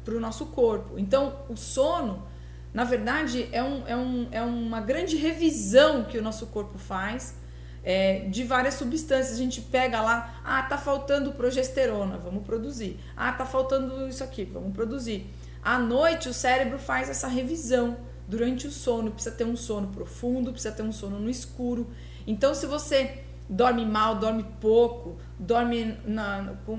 pro 0.04 0.20
nosso 0.20 0.46
corpo. 0.46 0.98
Então, 0.98 1.36
o 1.48 1.56
sono, 1.56 2.26
na 2.72 2.84
verdade, 2.84 3.48
é, 3.52 3.62
um, 3.62 3.86
é, 3.86 3.96
um, 3.96 4.28
é 4.30 4.42
uma 4.42 4.80
grande 4.80 5.16
revisão 5.16 6.04
que 6.04 6.18
o 6.18 6.22
nosso 6.22 6.46
corpo 6.46 6.78
faz 6.78 7.34
é, 7.82 8.20
de 8.20 8.44
várias 8.44 8.74
substâncias. 8.74 9.34
A 9.34 9.38
gente 9.38 9.60
pega 9.60 10.00
lá, 10.00 10.40
ah, 10.44 10.62
tá 10.62 10.78
faltando 10.78 11.32
progesterona, 11.32 12.16
vamos 12.18 12.44
produzir. 12.44 12.98
Ah, 13.16 13.32
tá 13.32 13.44
faltando 13.44 14.08
isso 14.08 14.24
aqui, 14.24 14.44
vamos 14.44 14.72
produzir. 14.72 15.26
À 15.62 15.78
noite, 15.78 16.28
o 16.28 16.34
cérebro 16.34 16.78
faz 16.78 17.08
essa 17.08 17.28
revisão 17.28 17.96
durante 18.34 18.66
o 18.66 18.70
sono, 18.70 19.12
precisa 19.12 19.34
ter 19.34 19.44
um 19.44 19.56
sono 19.56 19.88
profundo, 19.88 20.50
precisa 20.50 20.74
ter 20.74 20.82
um 20.82 20.90
sono 20.90 21.20
no 21.20 21.30
escuro. 21.30 21.88
Então, 22.26 22.52
se 22.52 22.66
você 22.66 23.22
dorme 23.48 23.86
mal, 23.86 24.16
dorme 24.16 24.44
pouco, 24.60 25.16
dorme 25.38 25.96
na, 26.04 26.54
com, 26.66 26.76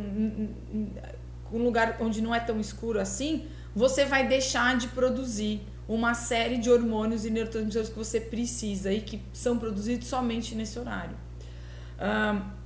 um 1.53 1.63
lugar 1.63 1.97
onde 2.01 2.21
não 2.21 2.35
é 2.35 2.39
tão 2.41 2.59
escuro 2.59 3.00
assim, 3.00 3.45
você 3.74 4.03
vai 4.03 4.27
deixar 4.27 4.75
de 4.75 4.89
produzir 4.89 5.62
uma 5.88 6.13
série 6.13 6.57
de 6.57 6.69
hormônios 6.69 7.25
e 7.25 7.29
neurotransmissores 7.29 7.89
que 7.89 7.95
você 7.95 8.19
precisa 8.19 8.91
e 8.91 9.00
que 9.00 9.21
são 9.31 9.57
produzidos 9.57 10.07
somente 10.07 10.55
nesse 10.55 10.77
horário. 10.77 11.15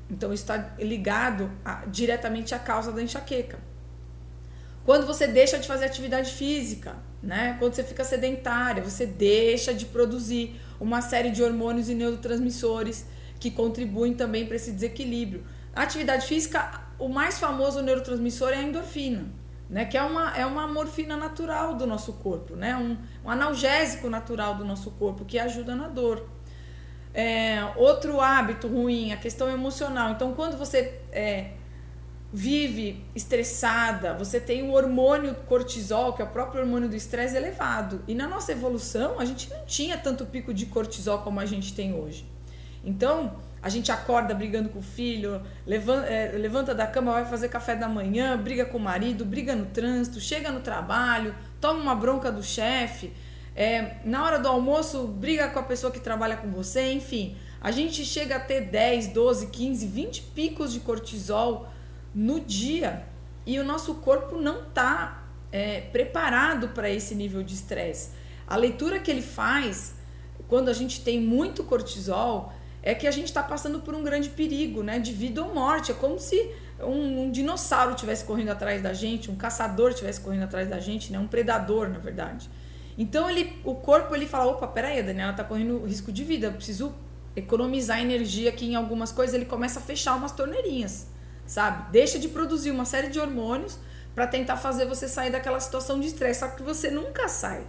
então, 0.09 0.33
isso 0.33 0.43
está 0.43 0.73
ligado 0.79 1.51
a, 1.63 1.85
diretamente 1.85 2.55
à 2.55 2.59
causa 2.59 2.91
da 2.91 3.03
enxaqueca. 3.03 3.68
Quando 4.89 5.05
você 5.05 5.27
deixa 5.27 5.59
de 5.59 5.67
fazer 5.67 5.85
atividade 5.85 6.31
física, 6.33 6.95
né? 7.21 7.55
Quando 7.59 7.75
você 7.75 7.83
fica 7.83 8.03
sedentária, 8.03 8.81
você 8.81 9.05
deixa 9.05 9.71
de 9.71 9.85
produzir 9.85 10.59
uma 10.79 10.99
série 10.99 11.29
de 11.29 11.43
hormônios 11.43 11.89
e 11.89 11.93
neurotransmissores 11.93 13.05
que 13.39 13.51
contribuem 13.51 14.15
também 14.15 14.47
para 14.47 14.55
esse 14.55 14.71
desequilíbrio. 14.71 15.45
A 15.75 15.83
atividade 15.83 16.25
física, 16.25 16.81
o 16.97 17.07
mais 17.07 17.37
famoso 17.37 17.83
neurotransmissor 17.83 18.49
é 18.49 18.55
a 18.55 18.63
endorfina, 18.63 19.27
né? 19.69 19.85
Que 19.85 19.95
é 19.95 20.01
uma, 20.01 20.35
é 20.35 20.43
uma 20.43 20.65
morfina 20.65 21.15
natural 21.15 21.75
do 21.75 21.85
nosso 21.85 22.13
corpo, 22.13 22.55
né? 22.55 22.75
Um, 22.75 22.97
um 23.23 23.29
analgésico 23.29 24.09
natural 24.09 24.55
do 24.55 24.65
nosso 24.65 24.89
corpo 24.89 25.23
que 25.23 25.37
ajuda 25.37 25.75
na 25.75 25.87
dor. 25.87 26.27
É, 27.13 27.59
outro 27.75 28.19
hábito 28.19 28.67
ruim, 28.67 29.13
a 29.13 29.17
questão 29.17 29.51
emocional. 29.51 30.13
Então, 30.13 30.33
quando 30.33 30.57
você 30.57 30.99
é, 31.11 31.51
vive 32.31 33.03
estressada, 33.15 34.13
você 34.13 34.39
tem 34.39 34.63
o 34.63 34.73
hormônio 34.73 35.33
cortisol, 35.47 36.13
que 36.13 36.21
é 36.21 36.25
o 36.25 36.29
próprio 36.29 36.61
hormônio 36.61 36.87
do 36.87 36.95
estresse, 36.95 37.35
elevado. 37.35 38.01
E 38.07 38.13
na 38.13 38.27
nossa 38.27 38.51
evolução, 38.51 39.19
a 39.19 39.25
gente 39.25 39.49
não 39.49 39.65
tinha 39.65 39.97
tanto 39.97 40.25
pico 40.25 40.53
de 40.53 40.67
cortisol 40.67 41.19
como 41.19 41.39
a 41.39 41.45
gente 41.45 41.73
tem 41.73 41.93
hoje. 41.93 42.25
Então, 42.83 43.35
a 43.61 43.67
gente 43.67 43.91
acorda 43.91 44.33
brigando 44.33 44.69
com 44.69 44.79
o 44.79 44.83
filho, 44.83 45.41
levanta, 45.65 46.07
é, 46.07 46.31
levanta 46.37 46.73
da 46.73 46.87
cama, 46.87 47.11
vai 47.11 47.25
fazer 47.25 47.49
café 47.49 47.75
da 47.75 47.89
manhã, 47.89 48.37
briga 48.37 48.63
com 48.63 48.77
o 48.77 48.81
marido, 48.81 49.25
briga 49.25 49.55
no 49.55 49.65
trânsito, 49.65 50.19
chega 50.19 50.51
no 50.51 50.61
trabalho, 50.61 51.35
toma 51.59 51.81
uma 51.81 51.95
bronca 51.95 52.31
do 52.31 52.43
chefe, 52.43 53.11
é, 53.55 53.97
na 54.05 54.23
hora 54.23 54.39
do 54.39 54.47
almoço 54.47 55.07
briga 55.07 55.49
com 55.49 55.59
a 55.59 55.63
pessoa 55.63 55.91
que 55.91 55.99
trabalha 55.99 56.37
com 56.37 56.49
você, 56.49 56.93
enfim. 56.93 57.35
A 57.59 57.71
gente 57.71 58.05
chega 58.05 58.37
a 58.37 58.39
ter 58.39 58.61
10, 58.61 59.07
12, 59.07 59.47
15, 59.47 59.87
20 59.87 60.21
picos 60.33 60.71
de 60.71 60.79
cortisol 60.79 61.67
no 62.13 62.39
dia 62.39 63.05
e 63.45 63.59
o 63.59 63.63
nosso 63.63 63.95
corpo 63.95 64.37
não 64.37 64.63
está 64.63 65.23
é, 65.51 65.81
preparado 65.81 66.69
para 66.69 66.89
esse 66.89 67.15
nível 67.15 67.43
de 67.43 67.53
estresse. 67.53 68.11
A 68.47 68.55
leitura 68.55 68.99
que 68.99 69.09
ele 69.09 69.21
faz 69.21 69.95
quando 70.47 70.69
a 70.69 70.73
gente 70.73 71.01
tem 71.01 71.21
muito 71.21 71.63
cortisol 71.63 72.53
é 72.81 72.95
que 72.95 73.07
a 73.07 73.11
gente 73.11 73.25
está 73.25 73.43
passando 73.43 73.79
por 73.79 73.93
um 73.93 74.03
grande 74.03 74.29
perigo, 74.29 74.81
né, 74.81 74.99
de 74.99 75.11
vida 75.11 75.43
ou 75.43 75.53
morte. 75.53 75.91
É 75.91 75.93
como 75.93 76.17
se 76.19 76.51
um, 76.79 77.25
um 77.25 77.31
dinossauro 77.31 77.93
estivesse 77.93 78.23
correndo 78.23 78.49
atrás 78.49 78.81
da 78.81 78.93
gente, 78.93 79.29
um 79.29 79.35
caçador 79.35 79.91
estivesse 79.91 80.21
correndo 80.21 80.43
atrás 80.43 80.69
da 80.69 80.79
gente, 80.79 81.11
né, 81.11 81.19
um 81.19 81.27
predador, 81.27 81.89
na 81.89 81.99
verdade. 81.99 82.49
Então 82.97 83.29
ele, 83.29 83.59
o 83.63 83.75
corpo 83.75 84.15
ele 84.15 84.25
fala, 84.25 84.51
opa, 84.51 84.67
peraí, 84.67 84.99
a 84.99 85.03
Daniela 85.03 85.31
está 85.31 85.43
correndo 85.43 85.85
risco 85.85 86.11
de 86.11 86.23
vida, 86.23 86.47
eu 86.47 86.53
preciso 86.53 86.93
economizar 87.35 88.01
energia 88.01 88.51
que 88.51 88.65
em 88.65 88.75
algumas 88.75 89.11
coisas 89.11 89.33
ele 89.35 89.45
começa 89.45 89.79
a 89.79 89.81
fechar 89.81 90.15
umas 90.15 90.31
torneirinhas, 90.31 91.07
sabe? 91.49 91.91
Deixa 91.91 92.19
de 92.19 92.29
produzir 92.29 92.69
uma 92.69 92.85
série 92.85 93.09
de 93.09 93.19
hormônios 93.19 93.79
para 94.13 94.27
tentar 94.27 94.55
fazer 94.55 94.85
você 94.85 95.07
sair 95.07 95.31
daquela 95.31 95.59
situação 95.59 95.99
de 95.99 96.05
estresse, 96.05 96.41
só 96.41 96.47
que 96.49 96.61
você 96.61 96.91
nunca 96.91 97.27
sai, 97.27 97.65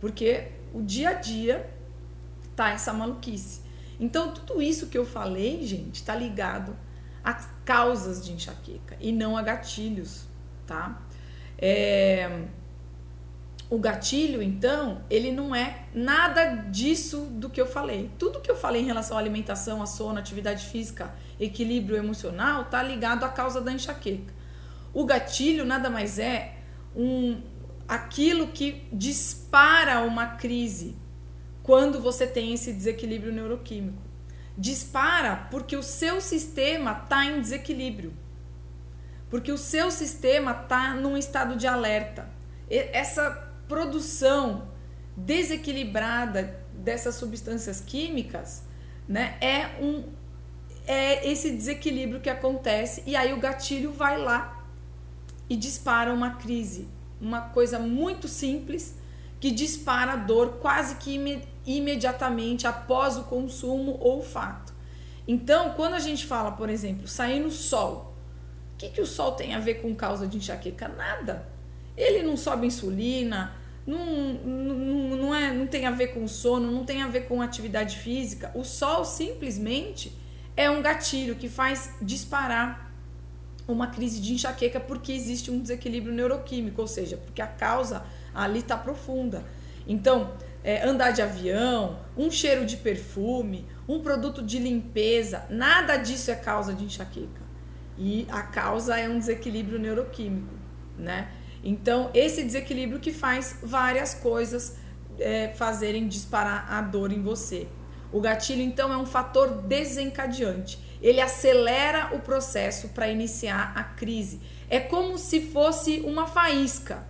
porque 0.00 0.48
o 0.74 0.82
dia 0.82 1.10
a 1.10 1.12
dia 1.14 1.70
tá 2.56 2.70
essa 2.70 2.92
maluquice. 2.92 3.60
Então 4.00 4.34
tudo 4.34 4.60
isso 4.60 4.88
que 4.88 4.98
eu 4.98 5.06
falei, 5.06 5.64
gente, 5.64 6.02
tá 6.02 6.12
ligado 6.12 6.76
a 7.22 7.34
causas 7.64 8.24
de 8.24 8.32
enxaqueca 8.32 8.96
e 9.00 9.12
não 9.12 9.36
a 9.36 9.42
gatilhos, 9.42 10.24
tá? 10.66 11.00
É, 11.56 12.46
o 13.70 13.78
gatilho, 13.78 14.42
então, 14.42 15.04
ele 15.08 15.30
não 15.30 15.54
é 15.54 15.84
nada 15.94 16.56
disso 16.70 17.26
do 17.30 17.48
que 17.48 17.60
eu 17.60 17.66
falei. 17.66 18.10
Tudo 18.18 18.40
que 18.40 18.50
eu 18.50 18.56
falei 18.56 18.82
em 18.82 18.86
relação 18.86 19.16
à 19.16 19.20
alimentação, 19.20 19.80
a 19.80 19.86
sono, 19.86 20.18
atividade 20.18 20.66
física, 20.66 21.14
equilíbrio 21.38 21.96
emocional, 21.96 22.64
tá 22.64 22.82
ligado 22.82 23.22
à 23.22 23.28
causa 23.28 23.60
da 23.60 23.72
enxaqueca. 23.72 24.34
O 24.92 25.04
gatilho 25.04 25.64
nada 25.64 25.88
mais 25.88 26.18
é 26.18 26.56
um 26.96 27.40
aquilo 27.86 28.48
que 28.48 28.88
dispara 28.92 30.00
uma 30.00 30.26
crise 30.26 30.96
quando 31.62 32.00
você 32.00 32.26
tem 32.26 32.52
esse 32.52 32.72
desequilíbrio 32.72 33.32
neuroquímico. 33.32 34.02
Dispara 34.58 35.46
porque 35.48 35.76
o 35.76 35.82
seu 35.82 36.20
sistema 36.20 37.00
está 37.04 37.24
em 37.24 37.40
desequilíbrio. 37.40 38.12
Porque 39.28 39.52
o 39.52 39.58
seu 39.58 39.92
sistema 39.92 40.50
está 40.50 40.92
num 40.94 41.16
estado 41.16 41.54
de 41.54 41.68
alerta. 41.68 42.28
Essa 42.68 43.49
produção 43.70 44.68
desequilibrada 45.16 46.60
dessas 46.74 47.14
substâncias 47.14 47.80
químicas, 47.80 48.64
né, 49.08 49.38
é 49.40 49.80
um 49.80 50.04
é 50.86 51.30
esse 51.30 51.52
desequilíbrio 51.52 52.20
que 52.20 52.28
acontece 52.28 53.04
e 53.06 53.14
aí 53.14 53.32
o 53.32 53.38
gatilho 53.38 53.92
vai 53.92 54.18
lá 54.18 54.66
e 55.48 55.54
dispara 55.54 56.12
uma 56.12 56.30
crise, 56.32 56.88
uma 57.20 57.42
coisa 57.42 57.78
muito 57.78 58.26
simples 58.26 58.96
que 59.38 59.52
dispara 59.52 60.16
dor 60.16 60.58
quase 60.60 60.96
que 60.96 61.14
imed 61.14 61.46
imediatamente 61.64 62.66
após 62.66 63.16
o 63.16 63.24
consumo 63.24 63.96
ou 64.00 64.18
o 64.18 64.22
fato. 64.22 64.72
Então, 65.28 65.74
quando 65.74 65.94
a 65.94 66.00
gente 66.00 66.26
fala, 66.26 66.50
por 66.50 66.68
exemplo, 66.68 67.06
sair 67.06 67.38
no 67.38 67.50
sol, 67.50 68.16
o 68.74 68.78
que, 68.78 68.88
que 68.88 69.00
o 69.00 69.06
sol 69.06 69.32
tem 69.32 69.54
a 69.54 69.60
ver 69.60 69.74
com 69.74 69.94
causa 69.94 70.26
de 70.26 70.38
enxaqueca? 70.38 70.88
Nada. 70.88 71.46
Ele 71.96 72.22
não 72.22 72.36
sobe 72.36 72.66
insulina, 72.66 73.54
não, 73.86 74.34
não, 74.44 75.16
não, 75.16 75.34
é, 75.34 75.52
não 75.52 75.66
tem 75.66 75.86
a 75.86 75.90
ver 75.90 76.08
com 76.08 76.26
sono, 76.28 76.70
não 76.70 76.84
tem 76.84 77.02
a 77.02 77.08
ver 77.08 77.26
com 77.26 77.40
atividade 77.40 77.98
física. 77.98 78.50
O 78.54 78.64
sol 78.64 79.04
simplesmente 79.04 80.12
é 80.56 80.70
um 80.70 80.82
gatilho 80.82 81.36
que 81.36 81.48
faz 81.48 81.94
disparar 82.00 82.90
uma 83.66 83.86
crise 83.86 84.20
de 84.20 84.32
enxaqueca 84.34 84.80
porque 84.80 85.12
existe 85.12 85.50
um 85.50 85.60
desequilíbrio 85.60 86.12
neuroquímico, 86.12 86.80
ou 86.80 86.86
seja, 86.86 87.16
porque 87.16 87.40
a 87.40 87.46
causa 87.46 88.04
ali 88.34 88.58
está 88.58 88.76
profunda. 88.76 89.44
Então, 89.86 90.32
é, 90.62 90.86
andar 90.86 91.12
de 91.12 91.22
avião, 91.22 91.98
um 92.16 92.30
cheiro 92.30 92.66
de 92.66 92.76
perfume, 92.76 93.66
um 93.88 94.00
produto 94.00 94.42
de 94.42 94.58
limpeza, 94.58 95.46
nada 95.48 95.96
disso 95.96 96.30
é 96.30 96.34
causa 96.34 96.74
de 96.74 96.84
enxaqueca. 96.84 97.40
E 97.98 98.26
a 98.30 98.42
causa 98.42 98.98
é 98.98 99.08
um 99.08 99.18
desequilíbrio 99.18 99.78
neuroquímico, 99.78 100.54
né? 100.98 101.28
Então, 101.62 102.10
esse 102.14 102.42
desequilíbrio 102.42 103.00
que 103.00 103.12
faz 103.12 103.58
várias 103.62 104.14
coisas 104.14 104.76
é, 105.18 105.48
fazerem 105.48 106.08
disparar 106.08 106.72
a 106.72 106.80
dor 106.80 107.12
em 107.12 107.22
você. 107.22 107.68
O 108.12 108.20
gatilho, 108.20 108.62
então, 108.62 108.92
é 108.92 108.96
um 108.96 109.06
fator 109.06 109.48
desencadeante. 109.62 110.78
Ele 111.02 111.20
acelera 111.20 112.14
o 112.14 112.20
processo 112.20 112.88
para 112.88 113.08
iniciar 113.08 113.72
a 113.74 113.84
crise. 113.84 114.40
É 114.68 114.80
como 114.80 115.18
se 115.18 115.40
fosse 115.40 116.00
uma 116.00 116.26
faísca. 116.26 117.06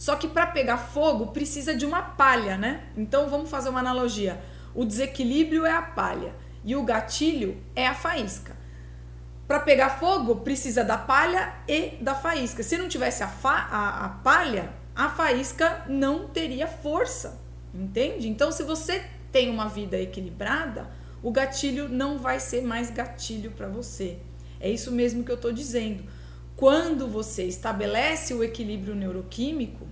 Só 0.00 0.16
que 0.16 0.26
para 0.26 0.46
pegar 0.46 0.78
fogo 0.78 1.26
precisa 1.26 1.74
de 1.74 1.84
uma 1.84 2.00
palha, 2.00 2.56
né? 2.56 2.84
Então 2.96 3.28
vamos 3.28 3.50
fazer 3.50 3.68
uma 3.68 3.80
analogia. 3.80 4.40
O 4.74 4.86
desequilíbrio 4.86 5.66
é 5.66 5.72
a 5.72 5.82
palha 5.82 6.34
e 6.64 6.74
o 6.74 6.82
gatilho 6.82 7.62
é 7.76 7.86
a 7.86 7.94
faísca. 7.94 8.56
Para 9.50 9.58
pegar 9.58 9.98
fogo, 9.98 10.36
precisa 10.36 10.84
da 10.84 10.96
palha 10.96 11.52
e 11.66 11.96
da 12.00 12.14
faísca. 12.14 12.62
Se 12.62 12.78
não 12.78 12.88
tivesse 12.88 13.24
a, 13.24 13.26
fa 13.26 13.66
a, 13.68 14.04
a 14.04 14.08
palha, 14.08 14.72
a 14.94 15.08
faísca 15.10 15.86
não 15.88 16.28
teria 16.28 16.68
força. 16.68 17.36
Entende? 17.74 18.28
Então, 18.28 18.52
se 18.52 18.62
você 18.62 19.02
tem 19.32 19.50
uma 19.50 19.68
vida 19.68 19.98
equilibrada, 19.98 20.88
o 21.20 21.32
gatilho 21.32 21.88
não 21.88 22.16
vai 22.16 22.38
ser 22.38 22.62
mais 22.62 22.92
gatilho 22.92 23.50
para 23.50 23.66
você. 23.66 24.18
É 24.60 24.70
isso 24.70 24.92
mesmo 24.92 25.24
que 25.24 25.32
eu 25.32 25.34
estou 25.34 25.50
dizendo. 25.50 26.04
Quando 26.54 27.08
você 27.08 27.42
estabelece 27.42 28.32
o 28.32 28.44
equilíbrio 28.44 28.94
neuroquímico, 28.94 29.84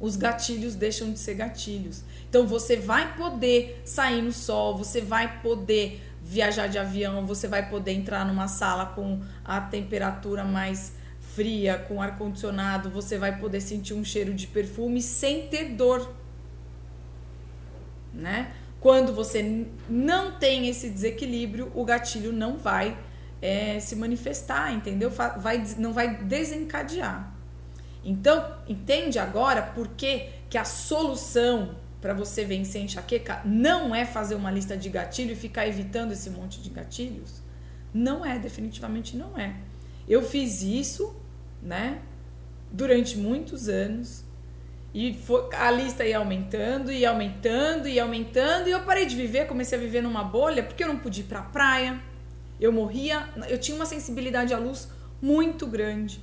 os 0.00 0.16
gatilhos 0.16 0.74
deixam 0.74 1.12
de 1.12 1.20
ser 1.20 1.34
gatilhos. 1.34 2.02
Então 2.28 2.44
você 2.44 2.76
vai 2.76 3.16
poder 3.16 3.80
sair 3.84 4.20
no 4.20 4.32
sol, 4.32 4.76
você 4.76 5.00
vai 5.00 5.40
poder 5.40 6.11
viajar 6.22 6.68
de 6.68 6.78
avião, 6.78 7.26
você 7.26 7.48
vai 7.48 7.68
poder 7.68 7.92
entrar 7.92 8.24
numa 8.24 8.48
sala 8.48 8.86
com 8.86 9.20
a 9.44 9.60
temperatura 9.60 10.44
mais 10.44 10.94
fria, 11.34 11.78
com 11.88 12.00
ar 12.00 12.16
condicionado, 12.16 12.90
você 12.90 13.18
vai 13.18 13.38
poder 13.38 13.60
sentir 13.60 13.94
um 13.94 14.04
cheiro 14.04 14.32
de 14.34 14.46
perfume 14.46 15.00
sem 15.00 15.48
ter 15.48 15.70
dor, 15.70 16.14
né? 18.12 18.52
Quando 18.80 19.14
você 19.14 19.66
não 19.88 20.32
tem 20.32 20.68
esse 20.68 20.90
desequilíbrio, 20.90 21.70
o 21.74 21.84
gatilho 21.84 22.32
não 22.32 22.58
vai 22.58 22.98
é, 23.40 23.78
se 23.80 23.94
manifestar, 23.96 24.72
entendeu? 24.72 25.08
Vai, 25.10 25.62
não 25.78 25.92
vai 25.92 26.16
desencadear. 26.16 27.32
Então, 28.04 28.44
entende 28.68 29.18
agora 29.18 29.62
por 29.62 29.88
que, 29.88 30.28
que 30.50 30.58
a 30.58 30.64
solução 30.64 31.76
para 32.02 32.12
você 32.12 32.44
vencer 32.44 32.82
enxaqueca 32.82 33.40
não 33.44 33.94
é 33.94 34.04
fazer 34.04 34.34
uma 34.34 34.50
lista 34.50 34.76
de 34.76 34.90
gatilho 34.90 35.32
e 35.32 35.36
ficar 35.36 35.68
evitando 35.68 36.10
esse 36.10 36.28
monte 36.28 36.60
de 36.60 36.68
gatilhos? 36.68 37.40
Não 37.94 38.26
é, 38.26 38.40
definitivamente 38.40 39.16
não 39.16 39.38
é. 39.38 39.54
Eu 40.08 40.20
fiz 40.20 40.62
isso, 40.62 41.14
né, 41.62 42.02
durante 42.72 43.16
muitos 43.16 43.68
anos 43.68 44.24
e 44.92 45.16
a 45.56 45.70
lista 45.70 46.04
ia 46.04 46.18
aumentando 46.18 46.90
e 46.90 47.06
aumentando 47.06 47.86
e 47.88 48.00
aumentando 48.00 48.68
e 48.68 48.72
eu 48.72 48.80
parei 48.80 49.06
de 49.06 49.14
viver, 49.14 49.46
comecei 49.46 49.78
a 49.78 49.80
viver 49.80 50.02
numa 50.02 50.24
bolha 50.24 50.64
porque 50.64 50.82
eu 50.82 50.88
não 50.88 50.98
podia 50.98 51.22
ir 51.22 51.28
para 51.28 51.38
a 51.38 51.44
praia. 51.44 52.00
Eu 52.60 52.72
morria, 52.72 53.28
eu 53.48 53.58
tinha 53.58 53.76
uma 53.76 53.86
sensibilidade 53.86 54.52
à 54.52 54.58
luz 54.58 54.88
muito 55.20 55.66
grande. 55.68 56.20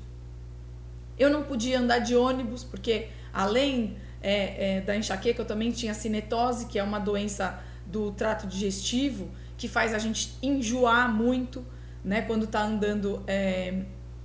Eu 1.17 1.29
não 1.29 1.43
podia 1.43 1.79
andar 1.79 1.99
de 1.99 2.15
ônibus 2.15 2.63
porque 2.63 3.07
além 3.33 3.97
é, 4.21 4.77
é, 4.77 4.81
da 4.81 4.95
enxaqueca, 4.95 5.41
eu 5.41 5.45
também 5.45 5.71
tinha 5.71 5.93
cinetose, 5.93 6.65
que 6.65 6.77
é 6.77 6.83
uma 6.83 6.99
doença 6.99 7.59
do 7.85 8.11
trato 8.11 8.45
digestivo, 8.45 9.29
que 9.57 9.67
faz 9.67 9.93
a 9.93 9.97
gente 9.97 10.37
enjoar 10.41 11.13
muito, 11.13 11.65
né? 12.03 12.21
Quando 12.21 12.47
tá 12.47 12.63
andando 12.63 13.23
é, 13.27 13.81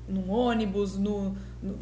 num 0.08 0.30
ônibus, 0.30 0.96
no, 0.96 1.36
no 1.62 1.78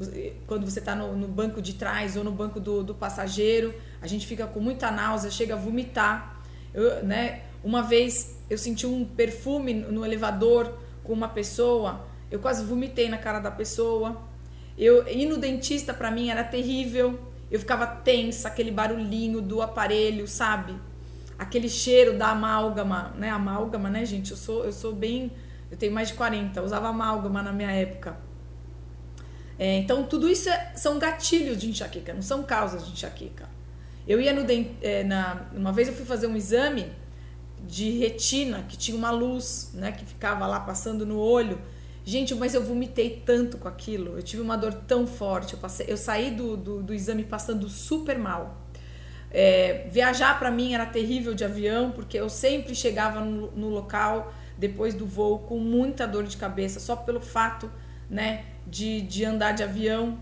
quando 0.46 0.64
você 0.64 0.80
tá 0.80 0.94
no, 0.94 1.16
no, 1.16 1.28
banco 1.28 1.60
de 1.60 1.74
trás 1.74 2.16
ou 2.16 2.24
no 2.24 2.30
banco 2.30 2.60
do, 2.60 2.82
do 2.82 2.94
passageiro, 2.94 3.74
a 4.00 4.06
gente 4.06 4.26
fica 4.26 4.46
com 4.46 4.60
muita 4.60 4.90
náusea, 4.90 5.30
chega 5.30 5.54
a 5.54 5.56
vomitar. 5.56 6.42
Eu, 6.72 7.04
né? 7.04 7.42
Uma 7.64 7.82
vez 7.82 8.38
eu 8.48 8.58
senti 8.58 8.86
um 8.86 9.04
perfume 9.04 9.72
no 9.74 10.04
elevador 10.04 10.78
com 11.04 11.12
uma 11.12 11.28
pessoa, 11.28 12.06
eu 12.30 12.38
quase 12.38 12.64
vomitei 12.64 13.08
na 13.08 13.18
cara 13.18 13.38
da 13.38 13.50
pessoa. 13.50 14.22
Eu 14.76 15.06
ir 15.06 15.26
no 15.26 15.36
dentista 15.36 15.92
para 15.92 16.10
mim 16.10 16.30
era 16.30 16.42
terrível 16.42 17.31
eu 17.52 17.60
ficava 17.60 17.86
tensa, 17.86 18.48
aquele 18.48 18.70
barulhinho 18.70 19.42
do 19.42 19.60
aparelho, 19.60 20.26
sabe? 20.26 20.74
Aquele 21.38 21.68
cheiro 21.68 22.16
da 22.16 22.28
amálgama, 22.28 23.14
né? 23.18 23.28
Amálgama, 23.28 23.90
né, 23.90 24.06
gente? 24.06 24.30
Eu 24.30 24.38
sou, 24.38 24.64
eu 24.64 24.72
sou 24.72 24.94
bem. 24.94 25.30
Eu 25.70 25.76
tenho 25.76 25.92
mais 25.92 26.08
de 26.08 26.14
40, 26.14 26.62
usava 26.62 26.88
amálgama 26.88 27.42
na 27.42 27.52
minha 27.52 27.70
época. 27.70 28.16
É, 29.58 29.76
então, 29.76 30.02
tudo 30.04 30.30
isso 30.30 30.48
é, 30.48 30.72
são 30.74 30.98
gatilhos 30.98 31.58
de 31.58 31.68
enxaqueca, 31.68 32.14
não 32.14 32.22
são 32.22 32.42
causas 32.42 32.86
de 32.86 32.92
enxaqueca. 32.92 33.46
Eu 34.08 34.18
ia 34.18 34.32
no 34.32 34.46
é, 34.80 35.04
na, 35.04 35.46
uma 35.52 35.72
vez 35.72 35.88
eu 35.88 35.94
fui 35.94 36.06
fazer 36.06 36.26
um 36.28 36.34
exame 36.34 36.90
de 37.66 37.90
retina 37.98 38.64
que 38.66 38.78
tinha 38.78 38.96
uma 38.96 39.10
luz, 39.10 39.72
né, 39.74 39.92
que 39.92 40.06
ficava 40.06 40.46
lá 40.46 40.58
passando 40.58 41.04
no 41.04 41.18
olho. 41.18 41.60
Gente, 42.04 42.34
mas 42.34 42.54
eu 42.54 42.62
vomitei 42.62 43.22
tanto 43.24 43.58
com 43.58 43.68
aquilo. 43.68 44.16
Eu 44.16 44.22
tive 44.22 44.42
uma 44.42 44.56
dor 44.56 44.74
tão 44.74 45.06
forte. 45.06 45.54
Eu, 45.54 45.60
passei, 45.60 45.86
eu 45.88 45.96
saí 45.96 46.30
do, 46.32 46.56
do, 46.56 46.82
do 46.82 46.92
exame 46.92 47.22
passando 47.22 47.68
super 47.68 48.18
mal. 48.18 48.60
É, 49.30 49.86
viajar 49.90 50.38
para 50.38 50.50
mim 50.50 50.74
era 50.74 50.84
terrível 50.84 51.32
de 51.32 51.44
avião, 51.44 51.90
porque 51.90 52.18
eu 52.18 52.28
sempre 52.28 52.74
chegava 52.74 53.20
no, 53.20 53.50
no, 53.52 53.68
local 53.70 54.32
depois 54.58 54.94
do 54.94 55.06
voo 55.06 55.38
com 55.38 55.58
muita 55.58 56.06
dor 56.06 56.24
de 56.24 56.36
cabeça, 56.36 56.78
só 56.78 56.94
pelo 56.96 57.20
fato 57.20 57.70
né, 58.10 58.44
de, 58.66 59.00
de 59.00 59.24
andar 59.24 59.52
de 59.52 59.62
avião. 59.62 60.18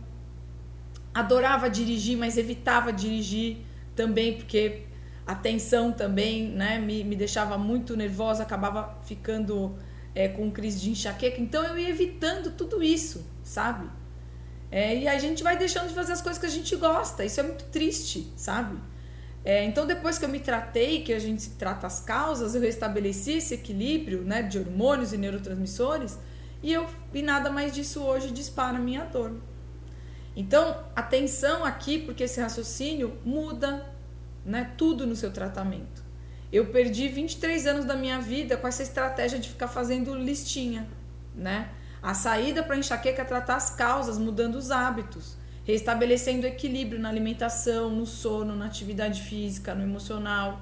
Adorava 1.12 1.69
dirigir, 1.69 2.16
mas 2.16 2.38
evitava 2.38 2.93
dirigir 2.93 3.57
também, 3.97 4.35
porque 4.35 4.83
a 5.27 5.35
tensão 5.35 5.90
também, 5.90 6.49
né, 6.49 6.79
me, 6.79 7.03
me 7.03 7.16
deixava 7.16 7.59
muito 7.59 7.97
nervosa, 7.97 8.45
acabava 8.45 8.97
ficando 9.03 9.77
é, 10.14 10.29
com 10.29 10.51
crise 10.51 10.81
de 10.81 10.90
enxaqueca. 10.90 11.40
Então 11.40 11.64
eu 11.64 11.79
ia 11.79 11.88
evitando 11.88 12.53
tudo 12.53 12.83
isso, 12.83 13.25
sabe? 13.42 13.88
É, 14.70 14.96
e 14.96 15.09
a 15.09 15.18
gente 15.18 15.42
vai 15.42 15.57
deixando 15.57 15.88
de 15.88 15.94
fazer 15.94 16.12
as 16.12 16.23
coisas 16.23 16.40
que 16.40 16.46
a 16.46 16.51
gente 16.51 16.75
gosta. 16.77 17.25
Isso 17.25 17.40
é 17.40 17.42
muito 17.42 17.64
triste, 17.64 18.33
sabe? 18.37 18.79
É, 19.44 19.64
então, 19.64 19.87
depois 19.87 20.18
que 20.18 20.25
eu 20.25 20.29
me 20.29 20.38
tratei, 20.38 21.03
que 21.03 21.12
a 21.12 21.18
gente 21.18 21.51
trata 21.51 21.87
as 21.87 22.01
causas, 22.01 22.55
eu 22.55 22.61
restabeleci 22.61 23.33
esse 23.33 23.55
equilíbrio 23.55 24.23
né, 24.23 24.42
de 24.42 24.59
hormônios 24.59 25.12
e 25.12 25.16
neurotransmissores 25.16 26.18
e, 26.62 26.73
eu, 26.73 26.87
e 27.14 27.23
nada 27.23 27.51
mais 27.51 27.73
disso 27.75 28.03
hoje 28.03 28.31
dispara 28.31 28.77
a 28.77 28.81
minha 28.81 29.05
dor. 29.05 29.33
Então, 30.37 30.85
atenção 30.94 31.64
aqui, 31.64 31.99
porque 31.99 32.25
esse 32.25 32.40
raciocínio 32.40 33.18
muda 33.25 33.87
né, 34.44 34.73
tudo 34.77 35.07
no 35.07 35.16
seu 35.16 35.33
tratamento. 35.33 35.99
Eu 36.52 36.66
perdi 36.66 37.08
23 37.08 37.66
anos 37.66 37.84
da 37.84 37.94
minha 37.94 38.20
vida 38.20 38.56
com 38.56 38.66
essa 38.66 38.82
estratégia 38.82 39.38
de 39.38 39.48
ficar 39.48 39.68
fazendo 39.68 40.14
listinha, 40.14 40.88
né? 41.34 41.70
A 42.02 42.14
saída 42.14 42.62
para 42.62 42.76
enxaqueca 42.76 43.22
é 43.22 43.24
tratar 43.24 43.56
as 43.56 43.70
causas, 43.70 44.18
mudando 44.18 44.56
os 44.56 44.70
hábitos, 44.70 45.36
restabelecendo 45.64 46.46
equilíbrio 46.46 46.98
na 46.98 47.08
alimentação, 47.08 47.90
no 47.90 48.06
sono, 48.06 48.56
na 48.56 48.66
atividade 48.66 49.22
física, 49.22 49.74
no 49.74 49.82
emocional. 49.82 50.60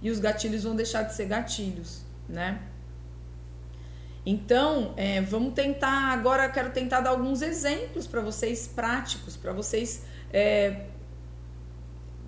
E 0.00 0.10
os 0.10 0.18
gatilhos 0.18 0.64
vão 0.64 0.74
deixar 0.74 1.02
de 1.02 1.14
ser 1.14 1.26
gatilhos, 1.26 2.02
né? 2.28 2.60
Então, 4.24 4.94
é, 4.96 5.20
vamos 5.20 5.54
tentar. 5.54 6.12
Agora, 6.12 6.48
quero 6.48 6.70
tentar 6.70 7.00
dar 7.00 7.10
alguns 7.10 7.42
exemplos 7.42 8.06
para 8.06 8.20
vocês 8.20 8.66
práticos, 8.66 9.36
para 9.36 9.52
vocês 9.52 10.04
é, 10.32 10.86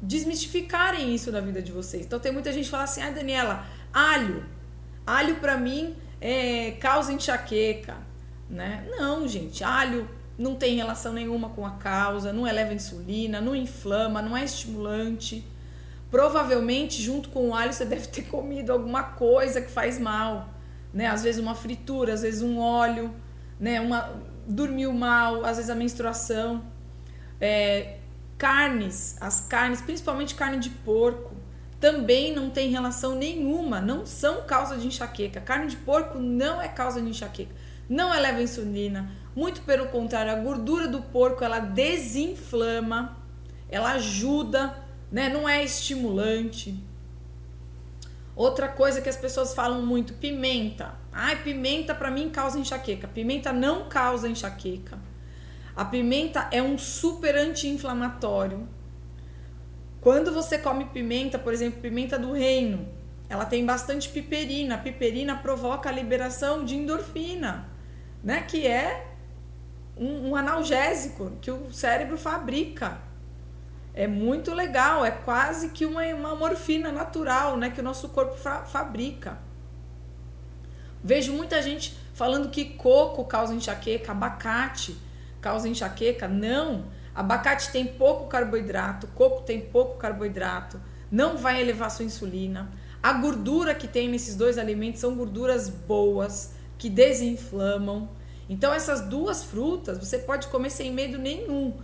desmistificarem 0.02 1.14
isso 1.14 1.30
na 1.30 1.40
vida 1.40 1.60
de 1.60 1.72
vocês. 1.72 2.06
Então, 2.06 2.18
tem 2.18 2.32
muita 2.32 2.52
gente 2.52 2.64
que 2.64 2.70
fala 2.70 2.84
assim: 2.84 3.02
ah, 3.02 3.10
Daniela, 3.10 3.64
alho. 3.92 4.44
Alho 5.06 5.36
para 5.36 5.56
mim 5.56 5.96
é, 6.20 6.72
causa 6.72 7.12
enxaqueca 7.12 8.10
né? 8.50 8.84
Não, 8.90 9.28
gente, 9.28 9.62
alho 9.62 10.08
não 10.36 10.56
tem 10.56 10.74
relação 10.74 11.12
nenhuma 11.12 11.50
com 11.50 11.64
a 11.64 11.72
causa, 11.72 12.32
não 12.32 12.46
eleva 12.46 12.74
insulina, 12.74 13.40
não 13.40 13.54
inflama, 13.54 14.20
não 14.20 14.36
é 14.36 14.44
estimulante. 14.44 15.46
Provavelmente, 16.10 17.00
junto 17.00 17.28
com 17.28 17.50
o 17.50 17.54
alho, 17.54 17.72
você 17.72 17.84
deve 17.84 18.08
ter 18.08 18.22
comido 18.22 18.72
alguma 18.72 19.02
coisa 19.02 19.60
que 19.60 19.70
faz 19.70 19.98
mal, 19.98 20.52
né? 20.92 21.06
Às 21.06 21.22
vezes 21.22 21.40
uma 21.40 21.54
fritura, 21.54 22.14
às 22.14 22.22
vezes 22.22 22.42
um 22.42 22.58
óleo, 22.58 23.14
né? 23.60 23.80
Uma 23.80 24.12
dormiu 24.46 24.92
mal, 24.92 25.44
às 25.44 25.58
vezes 25.58 25.70
a 25.70 25.74
menstruação. 25.74 26.64
É, 27.40 27.98
carnes, 28.40 29.16
as 29.20 29.40
carnes, 29.42 29.80
principalmente 29.80 30.34
carne 30.34 30.58
de 30.58 30.70
porco, 30.70 31.36
também 31.78 32.34
não 32.34 32.50
tem 32.50 32.70
relação 32.70 33.14
nenhuma, 33.14 33.80
não 33.80 34.04
são 34.04 34.42
causa 34.42 34.76
de 34.76 34.88
enxaqueca. 34.88 35.40
Carne 35.40 35.68
de 35.68 35.76
porco 35.76 36.18
não 36.18 36.60
é 36.60 36.66
causa 36.66 37.00
de 37.00 37.08
enxaqueca 37.08 37.54
não 37.90 38.14
eleva 38.14 38.40
insulina, 38.40 39.10
muito 39.34 39.62
pelo 39.62 39.86
contrário, 39.86 40.30
a 40.30 40.36
gordura 40.36 40.86
do 40.86 41.02
porco 41.02 41.42
ela 41.42 41.58
desinflama, 41.58 43.16
ela 43.68 43.94
ajuda, 43.94 44.76
né? 45.10 45.28
Não 45.28 45.48
é 45.48 45.64
estimulante. 45.64 46.78
Outra 48.36 48.68
coisa 48.68 49.00
que 49.00 49.08
as 49.08 49.16
pessoas 49.16 49.54
falam 49.54 49.84
muito, 49.84 50.14
pimenta. 50.14 50.94
Ai, 51.12 51.42
pimenta 51.42 51.92
para 51.92 52.12
mim 52.12 52.30
causa 52.30 52.60
enxaqueca. 52.60 53.08
Pimenta 53.08 53.52
não 53.52 53.88
causa 53.88 54.28
enxaqueca. 54.28 54.96
A 55.80 55.84
pimenta 55.86 56.46
é 56.52 56.62
um 56.62 56.76
super 56.76 57.34
anti-inflamatório. 57.34 58.68
Quando 59.98 60.30
você 60.30 60.58
come 60.58 60.84
pimenta, 60.84 61.38
por 61.38 61.54
exemplo, 61.54 61.80
pimenta 61.80 62.18
do 62.18 62.32
reino, 62.32 62.86
ela 63.30 63.46
tem 63.46 63.64
bastante 63.64 64.06
piperina. 64.10 64.74
A 64.74 64.78
piperina 64.78 65.38
provoca 65.38 65.88
a 65.88 65.92
liberação 65.92 66.66
de 66.66 66.76
endorfina 66.76 67.66
né? 68.22 68.42
Que 68.42 68.66
é 68.66 69.06
um, 69.96 70.28
um 70.28 70.36
analgésico 70.36 71.32
que 71.40 71.50
o 71.50 71.72
cérebro 71.72 72.18
fabrica. 72.18 72.98
É 73.94 74.06
muito 74.06 74.52
legal, 74.52 75.02
é 75.02 75.10
quase 75.10 75.70
que 75.70 75.86
uma, 75.86 76.04
uma 76.08 76.34
morfina 76.34 76.92
natural, 76.92 77.56
né? 77.56 77.70
Que 77.70 77.80
o 77.80 77.82
nosso 77.82 78.10
corpo 78.10 78.36
fa 78.36 78.66
fabrica. 78.66 79.38
Vejo 81.02 81.32
muita 81.32 81.62
gente 81.62 81.96
falando 82.12 82.50
que 82.50 82.66
coco 82.66 83.24
causa 83.24 83.54
enxaqueca, 83.54 84.12
abacate 84.12 85.08
causa 85.40 85.68
enxaqueca. 85.68 86.28
Não, 86.28 86.84
abacate 87.14 87.70
tem 87.70 87.86
pouco 87.86 88.26
carboidrato, 88.26 89.06
coco 89.08 89.42
tem 89.42 89.60
pouco 89.60 89.96
carboidrato, 89.96 90.80
não 91.10 91.36
vai 91.36 91.60
elevar 91.60 91.90
sua 91.90 92.04
insulina. 92.04 92.70
A 93.02 93.14
gordura 93.14 93.74
que 93.74 93.88
tem 93.88 94.08
nesses 94.08 94.36
dois 94.36 94.58
alimentos 94.58 95.00
são 95.00 95.14
gorduras 95.14 95.68
boas, 95.68 96.52
que 96.76 96.90
desinflamam. 96.90 98.08
Então, 98.48 98.72
essas 98.72 99.02
duas 99.02 99.44
frutas 99.44 99.98
você 99.98 100.18
pode 100.18 100.48
comer 100.48 100.70
sem 100.70 100.92
medo 100.92 101.18
nenhum. 101.18 101.74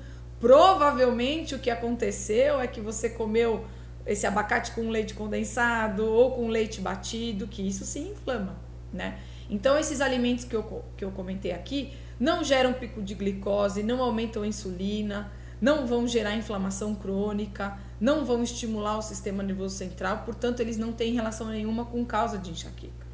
Provavelmente 0.41 1.55
o 1.55 1.59
que 1.59 1.71
aconteceu 1.71 2.61
é 2.61 2.67
que 2.67 2.81
você 2.81 3.09
comeu 3.11 3.65
esse 4.07 4.27
abacate 4.27 4.73
com 4.73 4.89
leite 4.89 5.15
condensado 5.15 6.05
ou 6.05 6.33
com 6.33 6.49
leite 6.49 6.81
batido, 6.81 7.47
que 7.47 7.67
isso 7.67 7.85
se 7.85 7.99
inflama, 7.99 8.57
né? 8.93 9.19
Então, 9.49 9.79
esses 9.79 10.01
alimentos 10.01 10.45
que 10.45 10.55
eu, 10.55 10.85
que 10.97 11.05
eu 11.05 11.11
comentei 11.11 11.53
aqui 11.53 11.93
não 12.19 12.43
geram 12.43 12.73
pico 12.73 13.03
de 13.03 13.15
glicose, 13.15 13.83
não 13.83 14.03
aumentam 14.03 14.43
a 14.43 14.47
insulina, 14.47 15.31
não 15.61 15.87
vão 15.87 16.07
gerar 16.07 16.35
inflamação 16.35 16.95
crônica, 16.95 17.79
não 18.01 18.25
vão 18.25 18.43
estimular 18.43 18.99
o 18.99 19.03
sistema 19.03 19.43
nervoso 19.43 19.77
central, 19.77 20.23
portanto, 20.25 20.61
eles 20.61 20.77
não 20.77 20.93
têm 20.93 21.15
relação 21.15 21.49
nenhuma 21.49 21.85
com 21.85 22.05
causa 22.05 22.39
de 22.39 22.51
enxaqueca. 22.51 23.07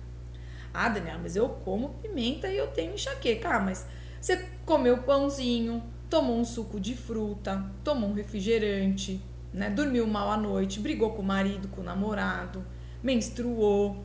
Ah, 0.74 0.88
Daniela, 0.88 1.20
mas 1.22 1.36
eu 1.36 1.48
como 1.48 1.90
pimenta 2.00 2.48
e 2.48 2.56
eu 2.56 2.68
tenho 2.68 2.94
enxaqueca. 2.94 3.56
Ah, 3.56 3.60
mas 3.60 3.86
você 4.20 4.48
comeu 4.64 4.98
pãozinho, 4.98 5.82
tomou 6.08 6.38
um 6.38 6.44
suco 6.44 6.80
de 6.80 6.96
fruta, 6.96 7.64
tomou 7.84 8.10
um 8.10 8.14
refrigerante, 8.14 9.20
né? 9.52 9.68
Dormiu 9.68 10.06
mal 10.06 10.30
à 10.30 10.36
noite, 10.36 10.80
brigou 10.80 11.10
com 11.10 11.22
o 11.22 11.24
marido, 11.24 11.68
com 11.68 11.82
o 11.82 11.84
namorado, 11.84 12.64
menstruou, 13.02 14.02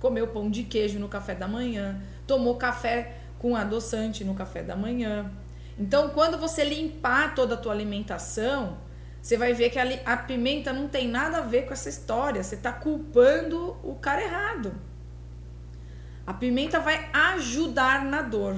comeu 0.00 0.28
pão 0.28 0.50
de 0.50 0.62
queijo 0.62 0.98
no 0.98 1.08
café 1.08 1.34
da 1.34 1.46
manhã, 1.46 2.00
tomou 2.26 2.56
café 2.56 3.25
com 3.46 3.54
adoçante 3.54 4.24
no 4.24 4.34
café 4.34 4.60
da 4.60 4.74
manhã. 4.74 5.30
Então, 5.78 6.10
quando 6.10 6.36
você 6.36 6.64
limpar 6.64 7.32
toda 7.36 7.54
a 7.54 7.56
tua 7.56 7.72
alimentação, 7.72 8.78
você 9.22 9.36
vai 9.36 9.52
ver 9.52 9.70
que 9.70 9.78
a, 9.78 9.84
a 10.04 10.16
pimenta 10.16 10.72
não 10.72 10.88
tem 10.88 11.06
nada 11.06 11.38
a 11.38 11.40
ver 11.42 11.64
com 11.64 11.72
essa 11.72 11.88
história. 11.88 12.42
Você 12.42 12.56
está 12.56 12.72
culpando 12.72 13.76
o 13.84 13.94
cara 13.94 14.20
errado. 14.20 14.74
A 16.26 16.34
pimenta 16.34 16.80
vai 16.80 17.08
ajudar 17.12 18.04
na 18.04 18.20
dor, 18.20 18.56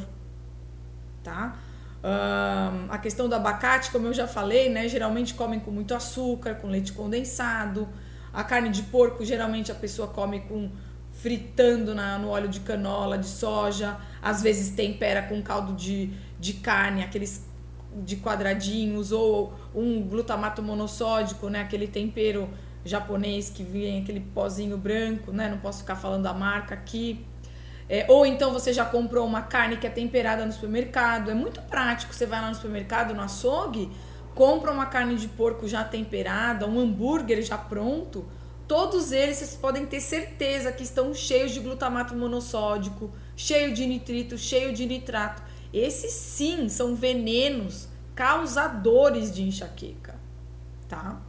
tá? 1.23 1.59
Um, 2.03 2.91
a 2.91 2.97
questão 2.97 3.29
do 3.29 3.35
abacate, 3.35 3.91
como 3.91 4.07
eu 4.07 4.15
já 4.15 4.27
falei, 4.27 4.71
né? 4.71 4.89
Geralmente 4.89 5.35
comem 5.35 5.61
com 5.61 5.71
muito 5.71 5.95
açúcar, 5.95 6.55
com 6.55 6.69
leite 6.69 6.95
condensado. 6.95 7.87
A 8.33 8.43
carne 8.43 8.71
de 8.71 8.85
porco, 8.85 9.23
geralmente 9.23 9.71
a 9.71 9.75
pessoa 9.75 10.09
come 10.09 10.41
com 10.41 10.71
fritando 11.21 11.95
na, 11.95 12.19
no 12.19 12.29
óleo 12.29 12.49
de 12.49 12.61
canola, 12.61 13.19
de 13.19 13.27
soja. 13.27 13.97
Às 14.23 14.43
vezes 14.43 14.71
tempera 14.71 15.23
com 15.23 15.43
caldo 15.43 15.73
de, 15.73 16.11
de 16.39 16.55
carne, 16.55 17.03
aqueles 17.03 17.47
de 18.05 18.17
quadradinhos, 18.17 19.13
ou 19.13 19.53
um 19.75 20.03
glutamato 20.03 20.63
monossódico, 20.63 21.49
né? 21.49 21.61
Aquele 21.61 21.89
tempero 21.89 22.49
japonês 22.85 23.51
que 23.51 23.63
vem 23.63 24.03
aquele 24.03 24.21
pozinho 24.21 24.77
branco, 24.77 25.33
né? 25.33 25.49
Não 25.49 25.59
posso 25.59 25.81
ficar 25.81 25.97
falando 25.97 26.27
a 26.27 26.35
marca 26.35 26.75
aqui. 26.75 27.25
É, 27.89 28.05
ou 28.09 28.27
então 28.27 28.53
você 28.53 28.73
já 28.73 28.85
comprou 28.85 29.27
uma 29.27 29.43
carne 29.43 29.79
que 29.79 29.87
é 29.87 29.91
temperada 29.91 30.45
no 30.45 30.53
supermercado. 30.53 31.31
É 31.31 31.35
muito 31.35 31.61
prático. 31.63 32.15
Você 32.15 32.27
vai 32.27 32.41
lá 32.41 32.49
no 32.49 32.55
supermercado, 32.55 33.15
no 33.15 33.23
açougue, 33.23 33.91
compra 34.35 34.71
uma 34.71 34.87
carne 34.87 35.17
de 35.17 35.27
porco 35.27 35.67
já 35.67 35.83
temperada, 35.83 36.67
um 36.67 36.79
hambúrguer 36.79 37.43
já 37.43 37.59
pronto. 37.59 38.25
Todos 38.69 39.11
eles 39.13 39.39
vocês 39.39 39.57
podem 39.57 39.87
ter 39.87 40.01
certeza 40.01 40.71
que 40.71 40.83
estão 40.83 41.15
cheios 41.15 41.53
de 41.53 41.61
glutamato 41.61 42.15
monossódico, 42.15 43.11
cheio 43.35 43.75
de 43.75 43.87
nitrito, 43.87 44.37
cheio 44.37 44.75
de 44.75 44.85
nitrato. 44.85 45.43
Esses 45.73 46.13
sim 46.13 46.69
são 46.69 46.95
venenos 46.95 47.89
causadores 48.15 49.35
de 49.35 49.43
enxaqueca, 49.43 50.21
tá? 50.87 51.21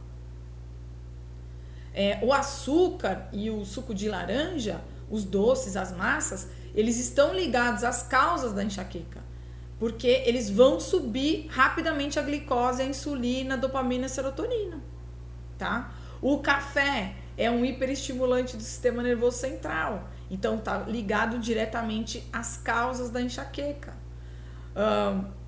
É, 1.94 2.20
o 2.22 2.32
açúcar 2.32 3.28
e 3.32 3.50
o 3.50 3.64
suco 3.64 3.94
de 3.94 4.08
laranja 4.08 4.82
os 5.10 5.24
doces, 5.24 5.76
as 5.76 5.92
massas, 5.92 6.48
eles 6.74 6.98
estão 6.98 7.34
ligados 7.34 7.82
às 7.82 8.02
causas 8.02 8.52
da 8.52 8.62
enxaqueca. 8.62 9.20
Porque 9.78 10.22
eles 10.24 10.48
vão 10.48 10.78
subir 10.78 11.46
rapidamente 11.48 12.18
a 12.18 12.22
glicose, 12.22 12.82
a 12.82 12.84
insulina, 12.84 13.54
a 13.54 13.56
dopamina 13.56 14.06
a 14.06 14.08
serotonina. 14.08 14.80
Tá? 15.58 15.92
O 16.22 16.38
café 16.38 17.16
é 17.40 17.50
um 17.50 17.64
hiperestimulante 17.64 18.54
do 18.54 18.62
sistema 18.62 19.02
nervoso 19.02 19.38
central. 19.38 20.10
Então 20.30 20.58
tá 20.58 20.80
ligado 20.80 21.38
diretamente 21.38 22.22
às 22.30 22.58
causas 22.58 23.08
da 23.08 23.22
enxaqueca. 23.22 23.94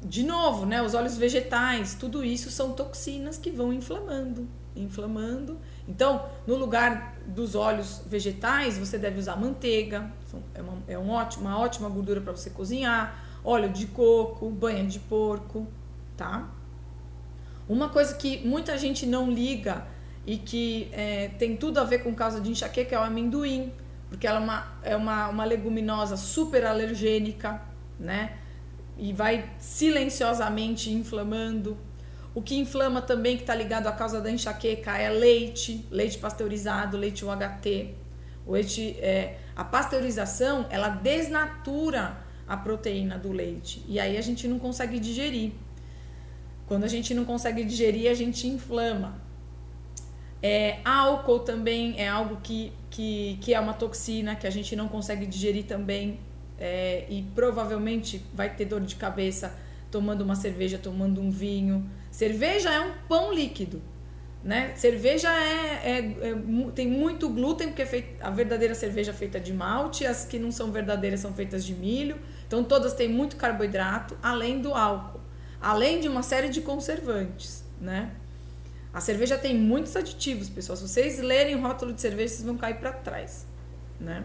De 0.03 0.25
novo, 0.25 0.65
né, 0.65 0.83
os 0.83 0.95
óleos 0.95 1.19
vegetais, 1.19 1.95
tudo 1.95 2.25
isso 2.25 2.51
são 2.51 2.73
toxinas 2.73 3.37
que 3.37 3.51
vão 3.51 3.75
inflamando, 3.75 4.49
inflamando. 4.75 5.59
Então, 5.87 6.25
no 6.47 6.57
lugar 6.57 7.19
dos 7.27 7.55
óleos 7.55 8.03
vegetais, 8.07 8.79
você 8.79 8.97
deve 8.99 9.19
usar 9.19 9.37
manteiga, 9.37 10.11
é 10.55 10.63
uma, 10.63 10.79
é 10.89 10.99
um 10.99 11.11
uma 11.41 11.59
ótima 11.59 11.89
gordura 11.91 12.23
para 12.23 12.33
você 12.33 12.49
cozinhar, 12.49 13.23
óleo 13.45 13.69
de 13.69 13.87
coco, 13.87 14.49
banha 14.49 14.85
de 14.85 14.99
porco, 14.99 15.67
tá? 16.17 16.49
Uma 17.69 17.91
coisa 17.91 18.15
que 18.15 18.47
muita 18.47 18.77
gente 18.79 19.07
não 19.07 19.31
liga 19.31 19.87
e 20.27 20.37
que 20.37 20.89
é, 20.93 21.29
tem 21.39 21.57
tudo 21.57 21.79
a 21.79 21.85
ver 21.85 21.99
com 22.03 22.15
causa 22.15 22.41
de 22.41 22.51
enxaqueca 22.51 22.95
é 22.95 22.99
o 22.99 23.03
amendoim, 23.03 23.73
porque 24.09 24.27
ela 24.27 24.39
é 24.39 24.43
uma, 24.43 24.73
é 24.83 24.97
uma, 24.97 25.29
uma 25.29 25.45
leguminosa 25.45 26.17
super 26.17 26.65
alergênica, 26.65 27.61
né? 27.99 28.37
E 28.97 29.13
vai 29.13 29.51
silenciosamente 29.59 30.93
inflamando. 30.93 31.77
O 32.35 32.41
que 32.41 32.57
inflama 32.57 33.03
também, 33.03 33.37
que 33.37 33.43
está 33.43 33.55
ligado 33.55 33.87
à 33.87 33.93
causa 33.93 34.21
da 34.21 34.31
enxaqueca, 34.31 34.97
é 34.97 35.11
leite, 35.11 35.87
leite 35.91 36.19
pasteurizado, 36.19 36.97
leite 36.97 37.25
UHT. 37.25 37.95
O 38.47 38.53
leite, 38.53 38.97
é, 39.01 39.39
a 39.57 39.65
pasteurização, 39.65 40.67
ela 40.71 40.89
desnatura 40.89 42.19
a 42.47 42.57
proteína 42.57 43.19
do 43.19 43.33
leite. 43.33 43.83
E 43.89 43.99
aí 43.99 44.17
a 44.17 44.21
gente 44.21 44.47
não 44.47 44.59
consegue 44.59 44.99
digerir. 44.99 45.53
Quando 46.67 46.85
a 46.85 46.89
gente 46.89 47.13
não 47.15 47.25
consegue 47.25 47.65
digerir, 47.65 48.11
a 48.11 48.15
gente 48.15 48.47
inflama. 48.47 49.32
É, 50.43 50.81
álcool 50.85 51.39
também 51.39 51.95
é 51.99 52.09
algo 52.09 52.39
que, 52.43 52.73
que, 52.91 53.39
que 53.41 53.55
é 53.55 53.61
uma 53.61 53.73
toxina 53.73 54.35
que 54.35 54.47
a 54.47 54.51
gente 54.51 54.75
não 54.75 54.89
consegue 54.89 55.25
digerir 55.25 55.65
também. 55.65 56.19
É, 56.59 57.07
e 57.09 57.23
provavelmente 57.35 58.25
vai 58.35 58.55
ter 58.55 58.67
dor 58.67 58.81
de 58.81 58.95
cabeça 58.97 59.57
tomando 59.91 60.23
uma 60.23 60.35
cerveja, 60.35 60.79
tomando 60.79 61.21
um 61.21 61.31
vinho. 61.31 61.89
Cerveja 62.11 62.71
é 62.71 62.81
um 62.81 62.93
pão 63.09 63.33
líquido. 63.33 63.81
Né? 64.43 64.75
Cerveja 64.75 65.29
é, 65.31 65.81
é, 65.85 65.99
é, 65.99 66.35
tem 66.75 66.89
muito 66.89 67.29
glúten, 67.29 67.69
porque 67.69 67.83
é 67.83 68.17
a 68.21 68.31
verdadeira 68.31 68.75
cerveja 68.75 69.13
é 69.13 69.15
feita 69.15 69.39
de 69.39 69.53
malte, 69.53 70.05
as 70.05 70.25
que 70.25 70.37
não 70.37 70.51
são 70.51 70.73
verdadeiras 70.73 71.21
são 71.21 71.33
feitas 71.33 71.65
de 71.65 71.75
milho. 71.75 72.19
Então 72.47 72.65
todas 72.65 72.93
têm 72.93 73.09
muito 73.09 73.37
carboidrato, 73.37 74.17
além 74.21 74.61
do 74.61 74.75
álcool, 74.75 75.21
além 75.61 76.01
de 76.01 76.09
uma 76.09 76.25
série 76.25 76.49
de 76.49 76.61
conservantes, 76.61 77.65
né? 77.81 78.11
A 78.93 79.01
cerveja 79.01 79.39
tem 79.39 79.57
muitos 79.57 79.97
aditivos, 79.97 80.49
pessoal. 80.51 80.77
Se 80.77 80.87
vocês 80.87 81.19
lerem 81.19 81.55
o 81.55 81.61
rótulo 81.63 81.93
de 81.93 82.01
cerveja, 82.01 82.35
vocês 82.35 82.45
vão 82.45 82.57
cair 82.57 82.75
para 82.75 82.93
trás, 82.93 83.47
né? 83.99 84.25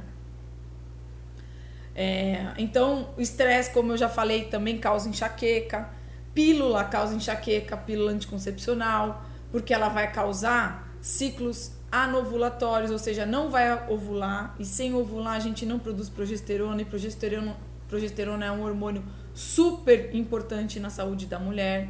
É, 1.96 2.54
então, 2.58 3.10
o 3.18 3.22
estresse, 3.22 3.72
como 3.72 3.94
eu 3.94 3.98
já 3.98 4.10
falei, 4.10 4.46
também 4.46 4.78
causa 4.78 5.10
enxaqueca. 5.10 5.90
Pílula 6.34 6.84
causa 6.84 7.16
enxaqueca, 7.16 7.76
pílula 7.76 8.12
anticoncepcional, 8.12 9.26
porque 9.52 9.74
ela 9.74 9.90
vai 9.90 10.12
causar 10.12 10.94
ciclos 11.02 11.72
anovulatórios, 11.92 12.92
ou 12.92 13.00
seja, 13.00 13.26
não 13.26 13.50
vai 13.50 13.90
ovular, 13.90 14.54
e 14.60 14.66
sem 14.66 14.94
ovular 14.94 15.36
a 15.36 15.40
gente 15.40 15.66
não 15.66 15.80
produz 15.80 16.10
progesterona, 16.10 16.82
e 16.82 16.86
progesterona, 16.86 17.56
progesterona 17.88 18.46
é 18.46 18.52
um 18.52 18.64
hormônio 18.64 19.04
super 19.34 20.14
importante 20.14 20.80
na 20.80 20.90
saúde 20.90 21.26
da 21.26 21.40
mulher. 21.40 21.90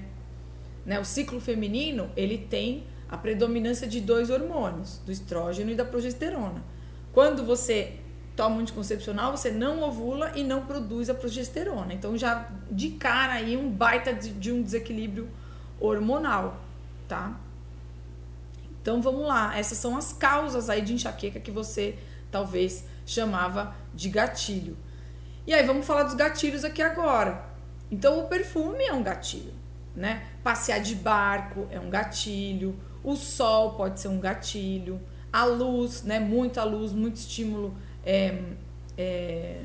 Né? 0.88 0.97
O 0.97 1.04
ciclo 1.04 1.41
feminino 1.41 2.10
ele 2.15 2.38
tem 2.38 2.86
a 3.10 3.17
predominância 3.17 3.86
de 3.86 4.00
dois 4.00 4.30
hormônios, 4.30 5.00
do 5.06 5.12
estrógeno 5.12 5.69
e 5.69 5.76
da 5.76 5.84
progesterona. 5.84 6.63
Quando 7.12 7.45
você 7.45 8.00
toma 8.38 8.56
um 8.56 8.60
anticoncepcional, 8.60 9.36
você 9.36 9.52
não 9.52 9.82
ovula 9.82 10.32
e 10.36 10.43
não 10.43 10.65
produz 10.65 11.10
a 11.10 11.13
progesterona. 11.13 11.93
Então 11.93 12.17
já 12.17 12.50
de 12.71 12.91
cara 12.91 13.34
aí 13.34 13.58
um 13.58 13.69
baita 13.69 14.13
de, 14.13 14.30
de 14.30 14.52
um 14.52 14.62
desequilíbrio 14.62 15.28
hormonal, 15.80 16.58
tá? 17.08 17.38
Então 18.82 19.02
vamos 19.02 19.28
lá, 19.28 19.58
essas 19.58 19.78
são 19.78 19.97
as 19.97 20.13
causas 20.13 20.69
aí 20.69 20.82
de 20.82 20.93
enxaqueca 20.93 21.39
que 21.39 21.52
você 21.52 22.00
talvez 22.32 22.86
chamava 23.06 23.76
de 23.93 24.08
gatilho. 24.08 24.78
E 25.45 25.54
aí 25.54 25.65
vamos 25.65 25.86
falar 25.86 26.04
dos 26.04 26.13
gatilhos 26.13 26.63
aqui 26.63 26.82
agora. 26.82 27.45
Então 27.91 28.19
o 28.19 28.28
perfume 28.28 28.84
é 28.86 28.93
um 28.93 29.04
gatilho, 29.04 29.54
né? 29.97 30.27
Passear 30.43 30.79
de 30.79 30.95
barco 30.95 31.67
é 31.71 31.79
um 31.79 31.89
gatilho, 31.89 32.75
o 33.03 33.15
sol 33.15 33.73
pode 33.73 33.99
ser 33.99 34.07
um 34.07 34.19
gatilho, 34.19 35.01
a 35.33 35.43
luz, 35.43 36.03
né? 36.03 36.19
Muita 36.19 36.63
luz, 36.63 36.93
muito 36.93 37.15
estímulo 37.15 37.75
é, 38.05 38.39
é, 38.95 39.63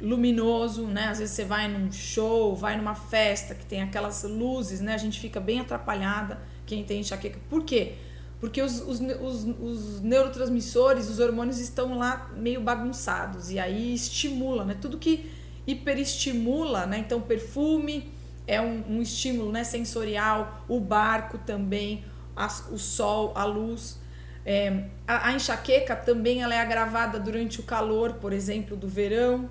luminoso, 0.00 0.86
né? 0.86 1.08
Às 1.08 1.18
vezes 1.18 1.34
você 1.34 1.44
vai 1.44 1.66
num 1.66 1.90
show, 1.90 2.54
vai 2.54 2.76
numa 2.76 2.94
festa 2.94 3.54
que 3.54 3.66
tem 3.66 3.82
aquelas 3.82 4.22
luzes, 4.22 4.80
né? 4.80 4.94
A 4.94 4.98
gente 4.98 5.18
fica 5.18 5.40
bem 5.40 5.58
atrapalhada, 5.58 6.38
quem 6.64 6.84
tem 6.84 7.00
enxaqueca. 7.00 7.40
Por 7.48 7.64
quê? 7.64 7.94
Porque 8.38 8.62
os, 8.62 8.80
os, 8.80 9.00
os, 9.00 9.44
os, 9.60 10.00
neurotransmissores, 10.00 11.10
os 11.10 11.18
hormônios 11.18 11.58
estão 11.58 11.98
lá 11.98 12.30
meio 12.36 12.60
bagunçados 12.60 13.50
e 13.50 13.58
aí 13.58 13.92
estimula, 13.92 14.64
né? 14.64 14.76
Tudo 14.80 14.96
que 14.96 15.28
hiperestimula, 15.66 16.86
né? 16.86 16.98
Então, 16.98 17.20
perfume 17.20 18.19
é 18.50 18.60
um, 18.60 18.82
um 18.96 19.00
estímulo 19.00 19.52
né? 19.52 19.62
sensorial, 19.62 20.64
o 20.68 20.80
barco 20.80 21.38
também, 21.38 22.04
a, 22.34 22.48
o 22.72 22.78
sol, 22.78 23.32
a 23.36 23.44
luz. 23.44 24.00
É, 24.44 24.86
a, 25.06 25.28
a, 25.28 25.32
enxaqueca 25.32 25.94
também 25.94 26.42
ela 26.42 26.52
é 26.52 26.58
agravada 26.58 27.20
durante 27.20 27.60
o 27.60 27.62
calor, 27.62 28.14
por 28.14 28.32
exemplo, 28.32 28.76
do 28.76 28.88
verão, 28.88 29.48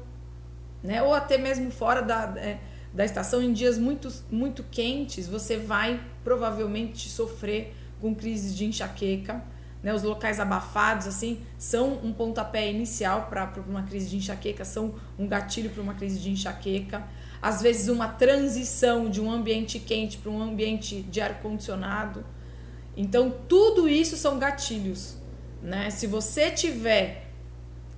né? 0.84 1.02
Ou 1.02 1.14
até 1.14 1.38
mesmo 1.38 1.72
fora 1.72 2.02
da, 2.02 2.34
é, 2.36 2.60
da 2.94 3.06
estação, 3.06 3.42
em 3.42 3.54
dias 3.54 3.78
muito, 3.78 4.12
muito 4.30 4.66
quentes, 4.70 5.30
você 5.30 5.56
vai 5.56 6.02
provavelmente 6.22 7.08
sofrer 7.08 7.74
com 8.02 8.14
crises 8.14 8.54
de 8.54 8.66
enxaqueca. 8.66 9.42
Né, 9.82 9.94
os 9.94 10.04
locais 10.04 10.42
abafados 10.42 11.08
assim 11.08 11.40
são 11.58 11.94
um 12.04 12.12
pontapé 12.12 12.70
inicial 12.70 13.28
para 13.30 13.50
uma 13.66 13.84
crise 13.84 14.10
de 14.10 14.18
enxaqueca, 14.18 14.66
são 14.66 14.96
um 15.18 15.26
gatilho 15.26 15.70
para 15.70 15.82
uma 15.82 15.94
crise 15.94 16.20
de 16.20 16.30
enxaqueca. 16.30 17.08
Às 17.42 17.62
vezes 17.62 17.88
uma 17.88 18.08
transição 18.08 19.10
de 19.10 19.22
um 19.22 19.32
ambiente 19.32 19.80
quente 19.80 20.18
para 20.18 20.32
um 20.32 20.42
ambiente 20.42 21.02
de 21.02 21.22
ar 21.22 21.42
condicionado. 21.42 22.26
Então 22.96 23.34
tudo 23.48 23.88
isso 23.88 24.18
são 24.18 24.38
gatilhos, 24.38 25.16
né? 25.62 25.90
Se 25.90 26.06
você 26.06 26.52
tiver 26.52 27.30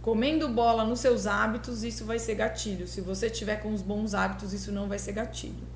comendo 0.02 0.50
bola 0.50 0.84
nos 0.84 1.00
seus 1.00 1.28
hábitos, 1.28 1.84
isso 1.84 2.06
vai 2.06 2.20
ser 2.20 2.36
gatilho. 2.36 2.88
Se 2.88 3.02
você 3.02 3.30
tiver 3.30 3.58
com 3.58 3.74
os 3.74 3.82
bons 3.82 4.14
hábitos, 4.14 4.52
isso 4.54 4.72
não 4.72 4.88
vai 4.88 4.98
ser 4.98 5.14
gatilho. 5.14 5.68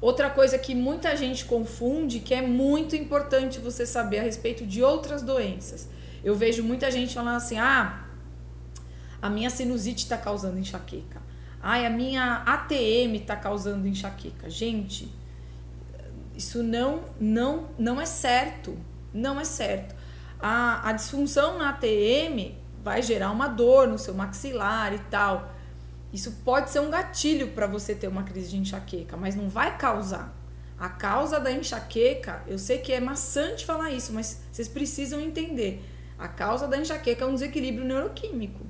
Outra 0.00 0.30
coisa 0.30 0.58
que 0.58 0.74
muita 0.74 1.14
gente 1.14 1.44
confunde, 1.44 2.20
que 2.20 2.32
é 2.32 2.40
muito 2.40 2.96
importante 2.96 3.60
você 3.60 3.84
saber 3.84 4.20
a 4.20 4.22
respeito 4.22 4.66
de 4.66 4.82
outras 4.82 5.22
doenças. 5.22 5.88
Eu 6.24 6.34
vejo 6.34 6.62
muita 6.62 6.90
gente 6.90 7.14
falando 7.14 7.36
assim: 7.36 7.58
ah, 7.58 8.06
a 9.20 9.28
minha 9.28 9.50
sinusite 9.50 10.04
está 10.04 10.16
causando 10.16 10.58
enxaqueca. 10.58 11.20
Ai, 11.62 11.84
a 11.84 11.90
minha 11.90 12.42
ATM 12.46 13.16
está 13.16 13.36
causando 13.36 13.86
enxaqueca. 13.86 14.48
Gente, 14.48 15.12
isso 16.34 16.62
não, 16.62 17.04
não, 17.20 17.68
não 17.78 18.00
é 18.00 18.06
certo. 18.06 18.78
Não 19.12 19.38
é 19.38 19.44
certo. 19.44 19.94
A, 20.40 20.88
a 20.88 20.92
disfunção 20.92 21.58
na 21.58 21.70
ATM 21.70 22.54
vai 22.82 23.02
gerar 23.02 23.30
uma 23.30 23.46
dor 23.46 23.86
no 23.88 23.98
seu 23.98 24.14
maxilar 24.14 24.94
e 24.94 24.98
tal. 25.10 25.52
Isso 26.12 26.32
pode 26.44 26.70
ser 26.70 26.80
um 26.80 26.90
gatilho 26.90 27.48
para 27.48 27.66
você 27.66 27.94
ter 27.94 28.08
uma 28.08 28.22
crise 28.22 28.50
de 28.50 28.56
enxaqueca, 28.56 29.16
mas 29.16 29.34
não 29.34 29.48
vai 29.48 29.76
causar. 29.76 30.34
A 30.78 30.88
causa 30.88 31.38
da 31.38 31.52
enxaqueca, 31.52 32.42
eu 32.46 32.58
sei 32.58 32.78
que 32.78 32.90
é 32.90 33.00
maçante 33.00 33.66
falar 33.66 33.90
isso, 33.90 34.14
mas 34.14 34.42
vocês 34.50 34.66
precisam 34.66 35.20
entender. 35.20 35.84
A 36.18 36.26
causa 36.26 36.66
da 36.66 36.78
enxaqueca 36.78 37.24
é 37.24 37.28
um 37.28 37.34
desequilíbrio 37.34 37.84
neuroquímico. 37.84 38.66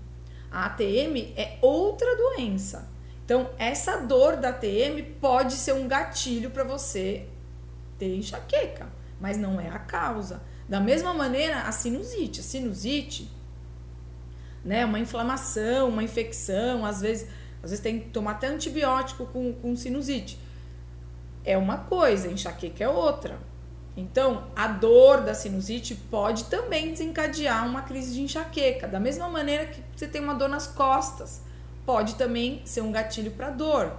A 0.50 0.66
ATM 0.66 1.32
é 1.36 1.58
outra 1.60 2.16
doença. 2.16 2.90
Então, 3.24 3.50
essa 3.58 3.98
dor 3.98 4.36
da 4.36 4.48
ATM 4.48 5.02
pode 5.20 5.52
ser 5.54 5.72
um 5.72 5.86
gatilho 5.86 6.50
para 6.50 6.64
você 6.64 7.26
ter 7.98 8.16
enxaqueca, 8.16 8.88
mas 9.20 9.36
não 9.36 9.60
é 9.60 9.68
a 9.68 9.78
causa. 9.78 10.42
Da 10.68 10.80
mesma 10.80 11.14
maneira, 11.14 11.62
a 11.62 11.72
sinusite. 11.72 12.40
A 12.40 12.42
sinusite 12.42 13.30
né? 14.64 14.84
Uma 14.84 14.98
inflamação, 14.98 15.88
uma 15.88 16.02
infecção, 16.02 16.84
às 16.84 17.00
vezes, 17.00 17.28
às 17.62 17.70
vezes 17.70 17.80
tem 17.80 18.00
que 18.00 18.10
tomar 18.10 18.32
até 18.32 18.46
antibiótico 18.46 19.26
com, 19.26 19.52
com 19.52 19.76
sinusite. 19.76 20.38
É 21.44 21.56
uma 21.56 21.78
coisa, 21.78 22.30
enxaqueca 22.30 22.84
é 22.84 22.88
outra. 22.88 23.38
Então, 24.00 24.44
a 24.56 24.66
dor 24.66 25.20
da 25.20 25.34
sinusite 25.34 25.94
pode 25.94 26.44
também 26.44 26.90
desencadear 26.90 27.66
uma 27.66 27.82
crise 27.82 28.14
de 28.14 28.22
enxaqueca. 28.22 28.88
Da 28.88 28.98
mesma 28.98 29.28
maneira 29.28 29.66
que 29.66 29.82
você 29.94 30.08
tem 30.08 30.22
uma 30.22 30.34
dor 30.34 30.48
nas 30.48 30.66
costas, 30.66 31.42
pode 31.84 32.14
também 32.14 32.62
ser 32.64 32.80
um 32.80 32.90
gatilho 32.90 33.30
para 33.32 33.50
dor. 33.50 33.92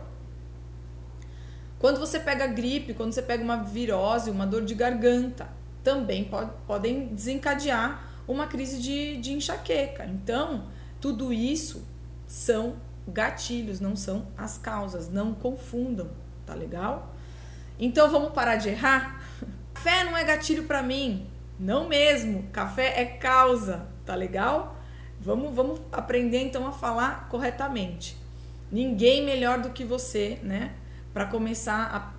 Quando 1.77 1.99
você 1.99 2.19
pega 2.19 2.47
gripe, 2.47 2.95
quando 2.95 3.13
você 3.13 3.21
pega 3.21 3.43
uma 3.43 3.57
virose, 3.57 4.31
uma 4.31 4.45
dor 4.47 4.65
de 4.65 4.73
garganta, 4.73 5.47
também 5.83 6.23
pode, 6.23 6.51
podem 6.65 7.07
desencadear 7.07 8.03
uma 8.27 8.47
crise 8.47 8.81
de, 8.81 9.17
de 9.17 9.33
enxaqueca. 9.33 10.05
Então, 10.05 10.65
tudo 10.99 11.31
isso 11.31 11.85
são 12.25 12.75
gatilhos, 13.07 13.79
não 13.79 13.95
são 13.95 14.25
as 14.35 14.57
causas. 14.57 15.09
Não 15.09 15.33
confundam, 15.33 16.09
tá 16.43 16.55
legal? 16.55 17.13
Então, 17.79 18.09
vamos 18.09 18.33
parar 18.33 18.55
de 18.55 18.69
errar? 18.69 19.21
café 19.81 20.03
não 20.03 20.15
é 20.15 20.23
gatilho 20.23 20.63
para 20.65 20.83
mim. 20.83 21.25
Não 21.59 21.87
mesmo. 21.87 22.43
Café 22.51 23.01
é 23.01 23.05
causa, 23.05 23.87
tá 24.05 24.13
legal? 24.13 24.79
Vamos, 25.19 25.55
vamos 25.55 25.79
aprender 25.91 26.39
então 26.39 26.67
a 26.67 26.71
falar 26.71 27.27
corretamente. 27.29 28.15
Ninguém 28.71 29.25
melhor 29.25 29.59
do 29.59 29.71
que 29.71 29.83
você, 29.83 30.37
né? 30.43 30.73
Para 31.11 31.25
começar 31.25 32.13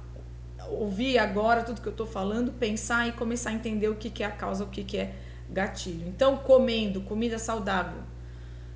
a 0.61 0.67
ouvir 0.71 1.19
agora 1.19 1.63
tudo 1.63 1.81
que 1.81 1.87
eu 1.87 1.93
tô 1.93 2.05
falando, 2.05 2.53
pensar 2.53 3.07
e 3.09 3.13
começar 3.13 3.51
a 3.51 3.53
entender 3.53 3.89
o 3.89 3.95
que, 3.95 4.11
que 4.11 4.25
é 4.25 4.27
a 4.27 4.31
causa, 4.31 4.65
o 4.65 4.69
que, 4.69 4.83
que 4.83 4.99
é 4.99 5.15
gatilho. 5.49 6.09
Então, 6.09 6.37
comendo 6.39 7.03
comida 7.03 7.39
saudável, 7.39 8.03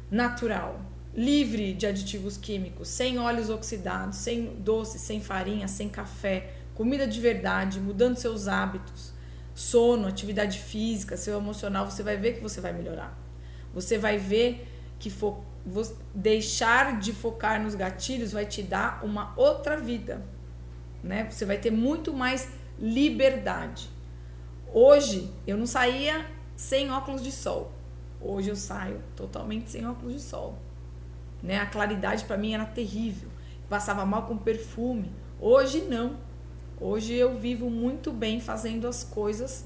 natural, 0.09 0.81
livre 1.13 1.73
de 1.73 1.87
aditivos 1.87 2.37
químicos, 2.37 2.89
sem 2.89 3.19
óleos 3.19 3.51
oxidados, 3.51 4.19
sem 4.19 4.45
doces, 4.61 5.01
sem 5.01 5.21
farinha, 5.21 5.67
sem 5.67 5.89
café, 5.89 6.53
comida 6.77 7.07
de 7.07 7.21
verdade, 7.21 7.81
mudando 7.81 8.17
seus 8.17 8.47
hábitos, 8.47 9.13
sono, 9.55 10.07
atividade 10.07 10.59
física, 10.59 11.17
seu 11.17 11.39
emocional, 11.39 11.91
você 11.91 12.03
vai 12.03 12.17
ver 12.17 12.35
que 12.35 12.43
você 12.43 12.61
vai 12.61 12.73
melhorar. 12.73 13.17
Você 13.75 13.99
vai 13.99 14.19
ver 14.19 14.69
que 14.99 15.11
fo 15.11 15.45
deixar 16.15 17.01
de 17.01 17.13
focar 17.13 17.61
nos 17.61 17.75
gatilhos 17.75 18.31
vai 18.31 18.47
te 18.47 18.63
dar 18.63 19.05
uma 19.05 19.33
outra 19.37 19.77
vida, 19.77 20.25
né? 21.03 21.29
Você 21.29 21.45
vai 21.45 21.59
ter 21.59 21.73
muito 21.73 22.13
mais 22.13 22.49
liberdade. 22.79 23.91
Hoje 24.73 25.33
eu 25.45 25.57
não 25.57 25.67
saía 25.67 26.25
sem 26.55 26.93
óculos 26.93 27.23
de 27.23 27.33
sol. 27.33 27.73
Hoje 28.21 28.49
eu 28.49 28.57
saio 28.57 29.03
totalmente 29.17 29.71
sem 29.71 29.87
óculos 29.87 30.15
de 30.15 30.21
sol. 30.21 30.59
Né? 31.43 31.59
A 31.59 31.67
claridade 31.67 32.25
para 32.25 32.37
mim 32.37 32.55
era 32.55 32.65
terrível. 32.65 33.29
Passava 33.69 34.07
mal 34.07 34.27
com 34.27 34.37
perfume. 34.37 35.11
Hoje 35.41 35.83
não. 35.83 36.17
Hoje 36.81 37.15
eu 37.15 37.35
vivo 37.35 37.71
muito 37.71 38.13
bem 38.13 38.39
fazendo 38.39 38.87
as 38.87 39.03
coisas 39.03 39.65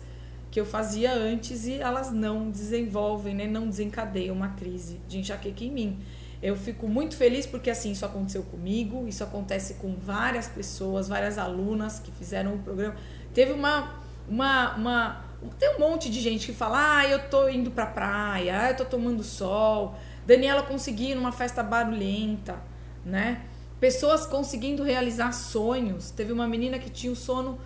que 0.50 0.60
eu 0.60 0.64
fazia 0.64 1.12
antes 1.12 1.66
e 1.66 1.74
elas 1.74 2.12
não 2.12 2.50
desenvolvem, 2.50 3.34
né? 3.34 3.46
não 3.46 3.68
desencadeiam 3.68 4.34
uma 4.34 4.50
crise 4.50 5.00
de 5.08 5.18
enxaqueca 5.18 5.64
em 5.64 5.70
mim. 5.70 5.98
Eu 6.42 6.56
fico 6.56 6.88
muito 6.88 7.16
feliz 7.16 7.46
porque 7.46 7.68
assim 7.68 7.92
isso 7.92 8.06
aconteceu 8.06 8.42
comigo, 8.44 9.06
isso 9.06 9.22
acontece 9.22 9.74
com 9.74 9.94
várias 9.94 10.48
pessoas, 10.48 11.08
várias 11.08 11.36
alunas 11.36 11.98
que 11.98 12.10
fizeram 12.12 12.54
o 12.54 12.58
programa. 12.58 12.96
Teve 13.34 13.52
uma 13.52 14.00
uma, 14.28 14.76
uma 14.76 15.24
tem 15.58 15.76
um 15.76 15.80
monte 15.80 16.08
de 16.10 16.20
gente 16.20 16.46
que 16.46 16.52
fala: 16.52 16.98
"Ah, 16.98 17.06
eu 17.08 17.28
tô 17.28 17.48
indo 17.48 17.70
pra 17.70 17.86
praia, 17.86 18.60
ah, 18.60 18.70
eu 18.70 18.76
tô 18.76 18.84
tomando 18.84 19.22
sol". 19.22 19.96
Daniela 20.26 20.62
conseguiu 20.62 21.16
numa 21.16 21.32
festa 21.32 21.62
barulhenta, 21.62 22.56
né? 23.04 23.42
Pessoas 23.80 24.26
conseguindo 24.26 24.82
realizar 24.82 25.32
sonhos. 25.32 26.10
Teve 26.10 26.32
uma 26.32 26.46
menina 26.46 26.78
que 26.78 26.90
tinha 26.90 27.12
o 27.12 27.16
sono 27.16 27.58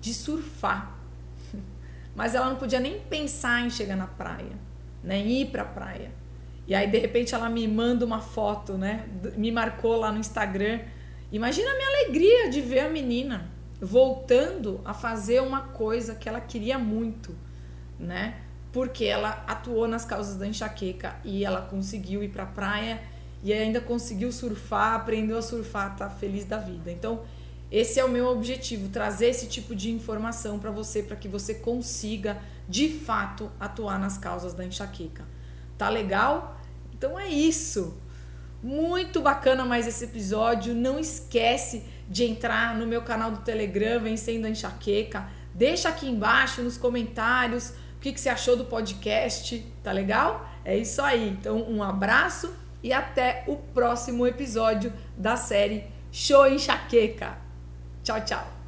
de 0.00 0.12
surfar 0.12 0.98
mas 2.14 2.34
ela 2.34 2.48
não 2.48 2.56
podia 2.56 2.80
nem 2.80 2.98
pensar 3.00 3.64
em 3.64 3.70
chegar 3.70 3.96
na 3.96 4.06
praia, 4.06 4.58
né? 5.02 5.18
em 5.18 5.42
ir 5.42 5.46
para 5.46 5.62
a 5.62 5.66
praia. 5.66 6.10
E 6.66 6.74
aí, 6.74 6.86
de 6.86 6.98
repente, 6.98 7.34
ela 7.34 7.48
me 7.48 7.66
manda 7.66 8.04
uma 8.04 8.20
foto, 8.20 8.74
né? 8.74 9.04
Me 9.36 9.50
marcou 9.50 9.96
lá 9.96 10.12
no 10.12 10.18
Instagram. 10.18 10.80
Imagina 11.32 11.68
a 11.68 11.74
minha 11.74 11.88
alegria 11.88 12.50
de 12.50 12.60
ver 12.60 12.80
a 12.80 12.88
menina 12.88 13.50
voltando 13.80 14.80
a 14.84 14.94
fazer 14.94 15.42
uma 15.42 15.62
coisa 15.62 16.14
que 16.14 16.28
ela 16.28 16.40
queria 16.40 16.78
muito, 16.78 17.34
né? 17.98 18.36
Porque 18.72 19.04
ela 19.04 19.42
atuou 19.48 19.88
nas 19.88 20.04
causas 20.04 20.36
da 20.36 20.46
enxaqueca 20.46 21.16
e 21.24 21.44
ela 21.44 21.62
conseguiu 21.62 22.22
ir 22.22 22.28
para 22.28 22.44
a 22.44 22.46
praia 22.46 23.00
e 23.42 23.52
ainda 23.52 23.80
conseguiu 23.80 24.30
surfar, 24.32 24.94
aprendeu 24.94 25.38
a 25.38 25.42
surfar, 25.42 25.96
tá 25.96 26.10
feliz 26.10 26.44
da 26.44 26.58
vida. 26.58 26.90
Então, 26.90 27.22
esse 27.70 28.00
é 28.00 28.04
o 28.04 28.08
meu 28.08 28.26
objetivo, 28.26 28.88
trazer 28.88 29.26
esse 29.26 29.46
tipo 29.46 29.74
de 29.74 29.90
informação 29.90 30.58
para 30.58 30.70
você, 30.70 31.02
para 31.02 31.16
que 31.16 31.28
você 31.28 31.54
consiga, 31.54 32.38
de 32.68 32.88
fato, 32.88 33.50
atuar 33.60 33.98
nas 33.98 34.18
causas 34.18 34.52
da 34.52 34.64
enxaqueca. 34.64 35.24
Tá 35.78 35.88
legal? 35.88 36.60
Então 36.92 37.18
é 37.18 37.28
isso. 37.28 37.96
Muito 38.62 39.22
bacana 39.22 39.64
mais 39.64 39.86
esse 39.86 40.04
episódio. 40.04 40.74
Não 40.74 40.98
esquece 40.98 41.84
de 42.08 42.24
entrar 42.24 42.76
no 42.76 42.86
meu 42.86 43.02
canal 43.02 43.30
do 43.30 43.38
Telegram, 43.38 44.00
Vencendo 44.00 44.44
a 44.44 44.50
Enxaqueca. 44.50 45.28
Deixa 45.54 45.88
aqui 45.88 46.06
embaixo 46.06 46.60
nos 46.60 46.76
comentários 46.76 47.70
o 47.96 48.00
que, 48.00 48.12
que 48.12 48.20
você 48.20 48.28
achou 48.28 48.56
do 48.56 48.64
podcast. 48.66 49.64
Tá 49.82 49.92
legal? 49.92 50.46
É 50.64 50.76
isso 50.76 51.00
aí. 51.00 51.30
Então, 51.30 51.62
um 51.70 51.82
abraço 51.82 52.52
e 52.82 52.92
até 52.92 53.44
o 53.46 53.56
próximo 53.56 54.26
episódio 54.26 54.92
da 55.16 55.36
série 55.36 55.84
Show 56.10 56.46
Enxaqueca. 56.46 57.38
Tchau, 58.02 58.20
tchau. 58.24 58.59